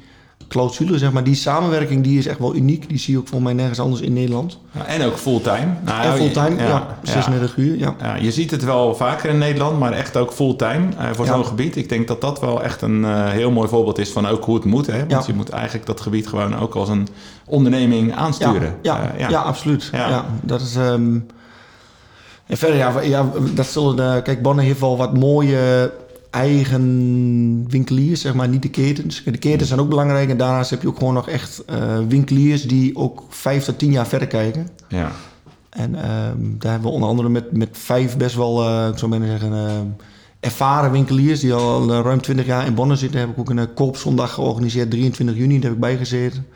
clausule, 0.49 0.99
zeg 0.99 1.13
maar, 1.13 1.25
die 1.25 1.35
samenwerking, 1.35 2.05
die 2.05 2.19
is 2.19 2.27
echt 2.27 2.39
wel 2.39 2.55
uniek. 2.55 2.89
Die 2.89 2.99
zie 2.99 3.13
je 3.13 3.19
ook 3.21 3.29
volgens 3.29 3.51
mij 3.53 3.59
nergens 3.61 3.81
anders 3.81 4.01
in 4.03 4.13
Nederland. 4.13 4.59
Ja, 4.71 4.87
en 4.87 5.03
ook 5.03 5.17
fulltime. 5.17 5.67
Nou, 5.85 6.03
en 6.05 6.17
fulltime, 6.17 6.57
ja, 6.63 6.69
ja. 6.69 6.97
36 7.03 7.57
uur, 7.57 7.79
ja. 7.79 7.95
Ja, 8.01 8.15
je 8.17 8.33
ziet 8.33 8.51
het 8.51 8.65
wel 8.65 8.95
vaker 8.95 9.31
in 9.31 9.39
Nederland, 9.39 9.79
maar 9.79 9.93
echt 9.93 10.17
ook 10.17 10.33
fulltime 10.33 10.87
eh, 10.99 11.07
voor 11.13 11.27
zo'n 11.27 11.45
gebied. 11.47 11.77
Ik 11.77 11.89
denk 11.89 12.09
dat 12.09 12.21
dat 12.21 12.41
wel 12.41 12.63
echt 12.63 12.83
een 12.83 13.05
eh, 13.05 13.29
heel 13.29 13.51
mooi 13.51 13.69
voorbeeld 13.69 13.99
is 13.99 14.11
van 14.11 14.27
ook 14.27 14.45
hoe 14.45 14.55
het 14.55 14.65
moet. 14.65 14.87
Hè? 14.87 15.07
Want 15.07 15.27
je 15.27 15.35
moet 15.35 15.49
eigenlijk 15.49 15.87
dat 15.87 16.01
gebied 16.01 16.27
gewoon 16.29 16.59
ook 16.59 16.75
als 16.75 16.89
een 16.89 17.09
onderneming 17.47 18.15
aansturen. 18.15 18.75
Ja, 18.83 18.97
ja, 18.97 19.11
Eh, 19.25 19.29
ja. 19.31 19.41
absoluut. 19.41 19.89
Ja. 19.93 20.25
Dat 20.43 20.61
is. 20.61 20.77
ehm, 20.77 21.19
en 22.47 22.57
verder, 22.57 22.77
ja, 22.77 23.01
ja, 23.03 23.31
dat 23.55 23.67
zullen. 23.67 23.97
de- 23.97 24.21
kijk, 24.25 24.43
Bonne 24.43 24.63
heeft 24.63 24.81
wel 24.81 24.97
wat 24.97 25.17
mooie 25.19 25.93
eigen 26.35 27.67
winkeliers, 27.69 28.21
zeg 28.21 28.35
maar, 28.35 28.49
niet 28.49 28.63
de 28.63 28.71
ketens. 28.71 29.23
De 29.25 29.39
ketens 29.39 29.69
zijn 29.69 29.81
ook 29.81 29.89
belangrijk 29.89 30.29
en 30.31 30.37
daarnaast 30.37 30.71
heb 30.71 30.83
je 30.83 30.89
ook 30.89 30.99
gewoon 30.99 31.15
nog 31.15 31.29
echt 31.29 31.65
eh, 31.65 31.99
winkeliers 32.09 32.63
die 32.63 32.97
ook 32.97 33.23
vijf 33.29 33.65
tot 33.65 33.79
tien 33.79 33.91
jaar 33.91 34.07
verder 34.07 34.29
kijken. 34.29 34.69
ja. 34.89 35.13
En 35.75 35.95
ehm, 35.95 36.59
daar 36.59 36.71
hebben 36.73 36.89
we 36.89 36.95
onder 36.95 37.09
andere 37.09 37.29
met, 37.29 37.53
met 37.53 37.69
vijf 37.73 38.17
best 38.17 38.37
wel, 38.37 38.63
eh, 38.63 38.89
ik 38.89 38.99
zou 38.99 39.11
bijna 39.11 39.27
zeggen, 39.27 39.53
ehm, 39.53 39.87
ervaren 40.41 40.91
winkeliers 40.91 41.41
die 41.41 41.53
al 41.55 41.93
eh, 41.93 42.01
ruim 42.01 42.21
20 42.21 42.47
jaar 42.47 42.67
in 42.67 42.75
Bonne 42.75 42.97
zitten. 42.97 43.21
Heb 43.21 43.29
ik 43.29 43.39
ook 43.39 43.51
een 43.51 43.59
eh, 43.59 43.65
koopzondag 43.75 44.35
georganiseerd, 44.35 44.91
23 44.91 45.37
juni, 45.37 45.55
daar 45.55 45.63
heb 45.63 45.73
ik 45.73 45.81
bij 45.81 45.97
gezeten. 45.97 46.47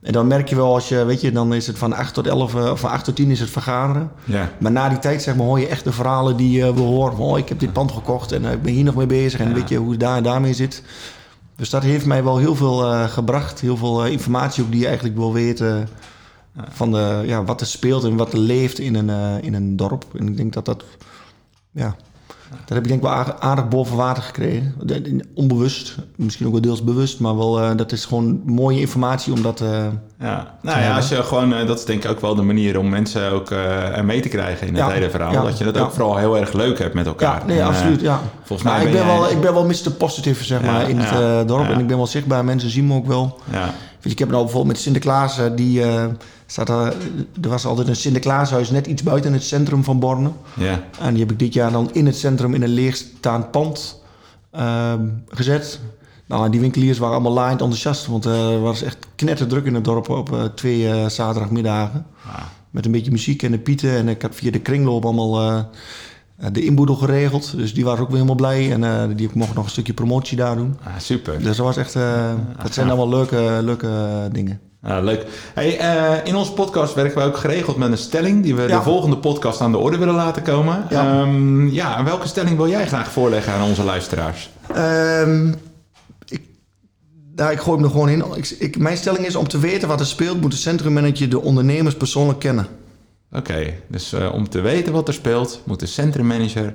En 0.00 0.12
dan 0.12 0.26
merk 0.26 0.48
je 0.48 0.56
wel 0.56 0.74
als 0.74 0.88
je, 0.88 1.04
weet 1.04 1.20
je, 1.20 1.32
dan 1.32 1.54
is 1.54 1.66
het 1.66 1.78
van 1.78 1.92
8 1.92 2.14
tot 2.14 2.26
11, 2.26 2.54
eh, 2.54 2.70
of 2.70 2.80
van 2.80 2.90
8 2.90 3.04
tot 3.04 3.16
10 3.16 3.30
is 3.30 3.40
het 3.40 3.50
vergaderen. 3.50 4.10
Ja. 4.24 4.50
Maar 4.58 4.72
na 4.72 4.88
die 4.88 4.98
tijd, 4.98 5.22
zeg 5.22 5.36
maar, 5.36 5.46
hoor 5.46 5.60
je 5.60 5.66
echt 5.66 5.84
de 5.84 5.92
verhalen 5.92 6.36
die 6.36 6.62
eh, 6.62 6.74
we 6.74 6.80
horen. 6.80 7.16
Van, 7.16 7.24
oh, 7.26 7.38
ik 7.38 7.48
heb 7.48 7.58
dit 7.58 7.72
pand 7.72 7.92
gekocht 7.92 8.32
en 8.32 8.44
eh, 8.44 8.52
ik 8.52 8.62
ben 8.62 8.72
hier 8.72 8.84
nog 8.84 8.94
mee 8.94 9.06
bezig. 9.06 9.40
En 9.40 9.48
Ja. 9.48 9.54
weet 9.54 9.68
je 9.68 9.76
hoe 9.76 9.90
het 9.90 10.00
daar 10.00 10.16
en 10.16 10.22
daarmee 10.22 10.54
zit. 10.54 10.82
Dus 11.56 11.70
dat 11.70 11.82
heeft 11.82 12.06
mij 12.06 12.24
wel 12.24 12.38
heel 12.38 12.54
veel 12.54 13.08
gebracht. 13.08 13.60
Heel 13.60 13.76
veel 13.76 14.06
informatie 14.06 14.64
ook 14.64 14.70
die 14.70 14.80
je 14.80 14.86
eigenlijk 14.86 15.16
wil 15.16 15.32
weten. 15.32 15.88
Van 16.68 16.92
de, 16.92 17.22
ja, 17.26 17.44
wat 17.44 17.60
er 17.60 17.66
speelt 17.66 18.04
en 18.04 18.16
wat 18.16 18.32
er 18.32 18.38
leeft 18.38 18.78
in 18.78 18.94
een, 18.94 19.42
in 19.42 19.54
een 19.54 19.76
dorp. 19.76 20.04
En 20.18 20.28
ik 20.28 20.36
denk 20.36 20.52
dat 20.52 20.64
dat... 20.64 20.84
Ja, 21.70 21.96
Dat 22.50 22.68
heb 22.68 22.78
ik 22.78 22.88
denk 22.88 23.02
ik 23.02 23.08
wel 23.08 23.40
aardig, 23.40 23.68
boven 23.68 23.96
water 23.96 24.22
gekregen. 24.22 24.74
Onbewust, 25.34 25.96
misschien 26.16 26.46
ook 26.46 26.52
wel 26.52 26.60
deels 26.60 26.84
bewust, 26.84 27.20
maar 27.20 27.36
wel, 27.36 27.60
eh, 27.60 27.70
dat 27.76 27.92
is 27.92 28.04
gewoon 28.04 28.42
mooie 28.46 28.80
informatie 28.80 29.32
om 29.32 29.42
dat... 29.42 29.60
eh, 29.60 29.68
Ja, 30.20 30.54
nou 30.62 30.80
ja, 30.80 30.96
als 30.96 31.08
je 31.08 31.22
gewoon, 31.22 31.54
eh, 31.54 31.66
dat 31.66 31.78
is 31.78 31.84
denk 31.84 32.04
ik 32.04 32.10
ook 32.10 32.20
wel 32.20 32.34
de 32.34 32.42
manier 32.42 32.78
om 32.78 32.88
mensen 32.88 33.30
ook 33.32 33.50
er 33.50 34.04
mee 34.04 34.20
te 34.20 34.28
krijgen 34.28 34.66
in 34.66 34.74
het 34.74 34.82
Ja, 34.86 34.90
hele 34.90 35.10
verhaal. 35.10 35.32
ja, 35.32 35.42
dat 35.42 35.58
je 35.58 35.64
dat 35.64 35.78
ook 35.78 35.90
vooral 35.90 36.16
heel 36.16 36.36
erg 36.38 36.52
leuk 36.52 36.78
hebt 36.78 36.94
met 36.94 37.06
elkaar. 37.06 37.38
ja, 37.40 37.46
nee, 37.46 37.60
En, 37.60 37.66
absoluut, 37.66 38.00
ja. 38.00 38.20
Volgens 38.42 38.68
mij 38.68 38.78
ik 38.78 38.84
ben 38.84 38.92
ben, 38.92 39.06
jij- 39.06 39.16
wel, 39.20 39.30
ik 39.30 39.40
ben 39.40 39.54
wel 39.54 39.64
Mr. 39.64 39.90
Positive, 39.98 40.44
zeg 40.44 40.62
maar, 40.62 40.88
in 40.88 40.98
het 40.98 41.48
dorp. 41.48 41.68
En 41.68 41.80
ik 41.80 41.86
ben 41.86 41.96
wel 41.96 42.06
zichtbaar, 42.06 42.44
mensen 42.44 42.70
zien 42.70 42.86
me 42.86 42.94
ook 42.94 43.06
wel. 43.06 43.38
Ja, 43.50 43.70
je, 44.00 44.10
ik 44.10 44.18
heb 44.18 44.28
nou 44.28 44.42
bijvoorbeeld 44.42 44.72
met 44.72 44.82
Sinterklaas, 44.82 45.38
eh, 45.38 45.46
die 45.54 45.82
eh, 45.82 46.04
staat 46.46 46.68
er, 46.68 46.94
er 47.42 47.48
was 47.48 47.66
altijd 47.66 47.88
een 47.88 47.96
Sinterklaashuis 47.96 48.70
net 48.70 48.86
iets 48.86 49.02
buiten 49.02 49.32
het 49.32 49.42
centrum 49.42 49.84
van 49.84 49.98
Borne. 49.98 50.30
ja, 50.56 50.84
En 51.00 51.12
die 51.12 51.22
heb 51.22 51.32
ik 51.32 51.38
dit 51.38 51.52
jaar 51.52 51.72
dan 51.72 51.90
in 51.92 52.06
het 52.06 52.16
centrum 52.16 52.54
in 52.54 52.62
een 52.62 52.68
leegstaand 52.68 53.50
pand 53.50 54.02
ehm, 54.50 55.08
gezet. 55.28 55.80
Nou, 56.26 56.50
die 56.50 56.60
winkeliers 56.60 56.98
waren 56.98 57.14
allemaal 57.14 57.32
laaiend 57.32 57.60
enthousiast, 57.60 58.06
want 58.06 58.26
eh, 58.26 58.52
er 58.52 58.60
was 58.60 58.82
echt 58.82 58.96
knetterdruk 59.16 59.64
in 59.64 59.74
het 59.74 59.84
dorp 59.84 60.08
op 60.08 60.32
eh, 60.32 60.44
twee 60.44 60.88
eh, 60.90 61.08
zaterdagmiddagen. 61.08 62.06
Ah, 62.26 62.42
Met 62.70 62.84
een 62.84 62.92
beetje 62.92 63.10
muziek 63.10 63.42
en 63.42 63.50
de 63.50 63.58
pieten. 63.58 63.90
En 63.90 64.08
ik 64.08 64.22
had 64.22 64.34
via 64.34 64.50
de 64.50 64.60
kringloop 64.60 65.04
allemaal 65.04 65.40
eh, 65.40 65.62
de 66.52 66.64
inboedel 66.64 66.94
geregeld. 66.94 67.56
Dus 67.56 67.74
die 67.74 67.84
waren 67.84 68.00
ook 68.00 68.06
weer 68.08 68.16
helemaal 68.16 68.34
blij. 68.36 68.72
En 68.72 68.84
eh, 68.84 69.16
die 69.16 69.30
mocht 69.34 69.54
nog 69.54 69.64
een 69.64 69.70
stukje 69.70 69.92
promotie 69.92 70.36
daar 70.36 70.56
doen. 70.56 70.76
ah, 70.84 70.92
super. 70.98 71.38
Dus 71.38 71.56
dat 71.56 71.66
was 71.66 71.76
echt... 71.76 71.94
eh, 71.96 72.32
dat 72.62 72.74
zijn 72.74 72.86
allemaal 72.88 73.08
leuke, 73.08 73.58
leuke 73.62 73.88
dingen. 74.32 74.60
Ah, 74.82 75.04
leuk. 75.04 75.26
Hey, 75.54 75.78
eh, 75.78 76.26
in 76.26 76.36
onze 76.36 76.52
podcast 76.52 76.94
werken 76.94 77.18
we 77.18 77.24
ook 77.24 77.36
geregeld 77.36 77.76
met 77.76 77.90
een 77.90 77.98
stelling 77.98 78.42
die 78.42 78.54
we 78.54 78.62
Ja. 78.62 78.76
de 78.76 78.82
volgende 78.82 79.16
podcast 79.18 79.60
aan 79.60 79.72
de 79.72 79.78
orde 79.78 79.98
willen 79.98 80.14
laten 80.14 80.42
komen. 80.42 80.84
Ja. 80.90 81.20
Ehm, 81.20 81.66
ja, 81.68 81.98
en 81.98 82.04
welke 82.04 82.28
stelling 82.28 82.56
wil 82.56 82.68
jij 82.68 82.86
graag 82.86 83.10
voorleggen 83.10 83.52
aan 83.52 83.68
onze 83.68 83.84
luisteraars? 83.84 84.50
Ehm, 84.74 85.48
ik, 86.28 86.40
nou, 87.34 87.52
ik 87.52 87.58
gooi 87.58 87.76
hem 87.76 87.84
er 87.84 87.90
gewoon 87.90 88.08
in. 88.08 88.24
Ik, 88.34 88.48
ik, 88.58 88.78
mijn 88.78 88.96
stelling 88.96 89.26
is 89.26 89.36
om 89.36 89.48
te 89.48 89.58
weten 89.58 89.88
wat 89.88 90.00
er 90.00 90.06
speelt... 90.06 90.40
moet 90.40 90.50
de 90.50 90.56
centrummanager 90.56 91.28
de 91.28 91.40
ondernemers 91.40 91.94
persoonlijk 91.96 92.38
kennen. 92.38 92.66
Oké, 93.32 93.74
dus 93.88 94.12
eh, 94.12 94.34
om 94.34 94.48
te 94.48 94.60
weten 94.60 94.92
wat 94.92 95.08
er 95.08 95.14
speelt, 95.14 95.60
moet 95.64 95.80
de 95.80 95.86
centrummanager 95.86 96.74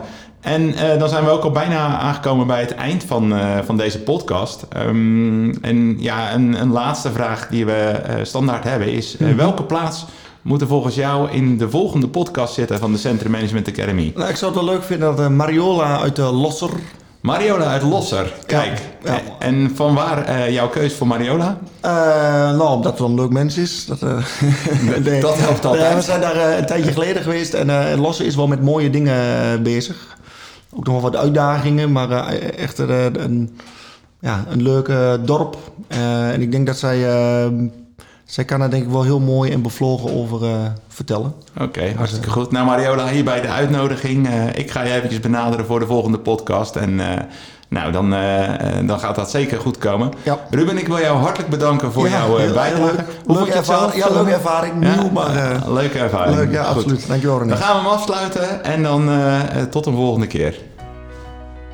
En 0.48 0.76
eh, 0.76 1.00
dan 1.00 1.10
zijn 1.10 1.24
we 1.24 1.30
ook 1.30 1.44
al 1.44 1.52
bijna 1.52 2.00
aangekomen 2.00 2.48
bij 2.48 2.60
het 2.60 2.76
eind 2.76 3.04
van, 3.04 3.36
eh, 3.36 3.58
van 3.66 3.78
deze 3.78 4.00
podcast. 4.00 4.66
Ehm, 4.70 5.54
en 5.62 5.96
ja, 6.00 6.34
een, 6.34 6.62
een 6.62 6.72
laatste 6.72 7.12
vraag 7.12 7.48
die 7.48 7.66
we 7.66 7.74
eh, 7.74 8.16
standaard 8.24 8.64
hebben 8.64 8.92
is... 8.92 9.18
Mhm. 9.18 9.36
welke 9.36 9.64
plaats 9.64 10.06
moet 10.42 10.62
er 10.62 10.68
volgens 10.68 10.96
jou 10.96 11.32
in 11.32 11.58
de 11.58 11.70
volgende 11.70 12.08
podcast 12.08 12.54
zitten 12.54 12.80
van 12.80 12.92
de 12.92 12.98
Centrum 12.98 13.32
Management 13.32 13.68
Academy? 13.68 14.12
Nou, 14.16 14.30
ik 14.30 14.36
zou 14.36 14.52
het 14.52 14.64
wel 14.64 14.74
leuk 14.74 14.84
vinden 14.84 15.16
dat 15.16 15.30
Mariola 15.30 16.00
uit 16.00 16.16
de 16.16 16.22
Losser... 16.22 16.70
Mariola 17.22 17.66
uit 17.66 17.82
Losser. 17.82 18.34
Kijk. 18.46 18.82
ja. 19.04 19.22
En 19.40 19.72
van 19.76 19.94
waar 19.94 20.52
jouw 20.52 20.70
keus 20.70 20.94
voor 20.94 21.08
Mariola? 21.08 21.58
Nou, 21.82 22.70
omdat 22.70 22.92
het 22.92 23.00
wel 23.00 23.10
een 23.10 23.16
leuk 23.16 23.30
mens 23.30 23.58
is. 23.58 23.86
Dat, 23.86 24.02
nee. 25.04 25.22
Dat 25.22 25.38
helpt 25.38 25.66
altijd. 25.66 25.96
We 25.96 26.02
zijn 26.02 26.22
daar 26.22 26.58
een 26.58 26.66
tijdje 26.66 26.92
geleden 26.92 27.22
geweest. 27.22 27.54
En 27.54 27.92
eh 27.92 28.00
Losse 28.00 28.26
is 28.26 28.36
wel 28.36 28.48
met 28.48 28.62
mooie 28.62 28.90
dingen 28.90 29.64
bezig. 29.64 30.18
Ook 30.70 30.86
nog 30.86 30.94
wel 30.94 31.12
wat 31.12 31.16
uitdagingen. 31.16 31.92
Maar 31.92 32.12
eh, 32.12 32.58
echt 32.58 32.80
eh, 32.80 33.06
een, 33.06 33.58
ja, 34.20 34.46
een 34.50 34.62
leuk 34.62 34.92
dorp. 35.26 35.58
Eh, 35.88 36.32
en 36.32 36.42
ik 36.42 36.52
denk 36.52 36.68
dat 36.68 36.78
zij... 36.78 37.00
zij 38.26 38.46
kan 38.46 38.60
daar 38.60 38.70
denk 38.70 38.84
ik 38.84 38.90
wel 38.90 39.04
heel 39.04 39.20
mooi 39.20 39.52
en 39.52 39.62
bevlogen 39.62 40.14
over 40.14 40.72
vertellen. 40.88 41.34
Oké, 41.60 41.94
hartstikke 41.96 42.30
goed. 42.30 42.52
Nou 42.52 42.66
Mariola, 42.66 43.08
hierbij 43.08 43.42
de 43.42 43.48
uitnodiging. 43.48 44.28
Ik 44.54 44.72
ga 44.72 44.84
je 44.84 44.94
eventjes 44.94 45.20
benaderen 45.20 45.66
voor 45.66 45.80
de 45.80 45.86
volgende 45.86 46.20
podcast. 46.20 46.76
En 46.76 47.00
nou, 47.70 47.92
dan, 47.92 48.14
eh, 48.14 48.78
eh, 48.80 48.88
dan 48.88 49.00
gaat 49.00 49.16
dat 49.16 49.30
zeker 49.30 49.60
goed 49.60 49.78
komen. 49.78 50.12
Ja. 50.24 50.38
Ruben, 50.50 50.78
ik 50.78 50.88
wil 50.88 51.00
jou 51.00 51.18
hartelijk 51.18 51.50
bedanken 51.50 51.92
voor 51.92 52.10
Ja, 52.10 52.18
jouw 52.18 52.38
eh, 52.38 52.52
bijdrage. 52.54 52.82
leuk. 52.82 52.96
Hoe 53.26 53.36
vond 53.36 53.38
Leuke 53.38 53.52
je 53.52 53.58
het 53.58 53.66
zelf? 53.66 53.94
ervaring. 53.94 54.04
Ja, 54.04 54.14
leuke 54.14 54.32
ervaring. 54.32 54.74
Ja? 54.86 54.96
Nieuw, 54.96 55.10
maar... 55.12 55.62
leuke 55.70 55.98
ervaring. 56.00 56.36
leuk, 56.36 56.52
ja, 56.52 56.64
Goed. 56.64 56.76
absoluut. 56.76 57.08
Dankjewel 57.08 57.38
René. 57.38 57.50
Dan 57.50 57.58
gaan 57.58 57.76
we 57.76 57.82
hem 57.82 57.92
afsluiten 57.92 58.64
en 58.64 58.84
dan 58.84 59.10
tot 59.70 59.86
een 59.86 59.96
volgende 59.96 60.28
keer. 60.28 60.56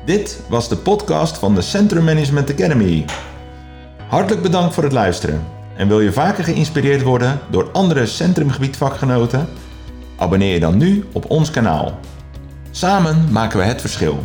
Dit 0.04 0.40
was 0.48 0.68
de 0.68 0.76
podcast 0.76 1.38
van 1.38 1.54
de 1.54 1.60
Centrum 1.62 2.04
Management 2.04 2.50
Academy. 2.50 3.04
Hartelijk 4.08 4.42
bedankt 4.42 4.74
voor 4.74 4.82
het 4.82 4.92
luisteren. 4.92 5.46
En 5.76 5.88
wil 5.88 6.00
je 6.00 6.12
vaker 6.12 6.44
geïnspireerd 6.44 7.02
worden 7.02 7.38
door 7.50 7.68
andere 7.72 8.06
centrumgebietvakgenoten? 8.06 9.48
Abonneer 10.16 10.52
je 10.54 10.60
dan 10.60 10.76
nu 10.76 11.04
op 11.12 11.30
ons 11.30 11.50
kanaal. 11.50 11.98
Samen 12.70 13.28
maken 13.30 13.58
we 13.58 13.64
het 13.64 13.80
verschil. 13.80 14.24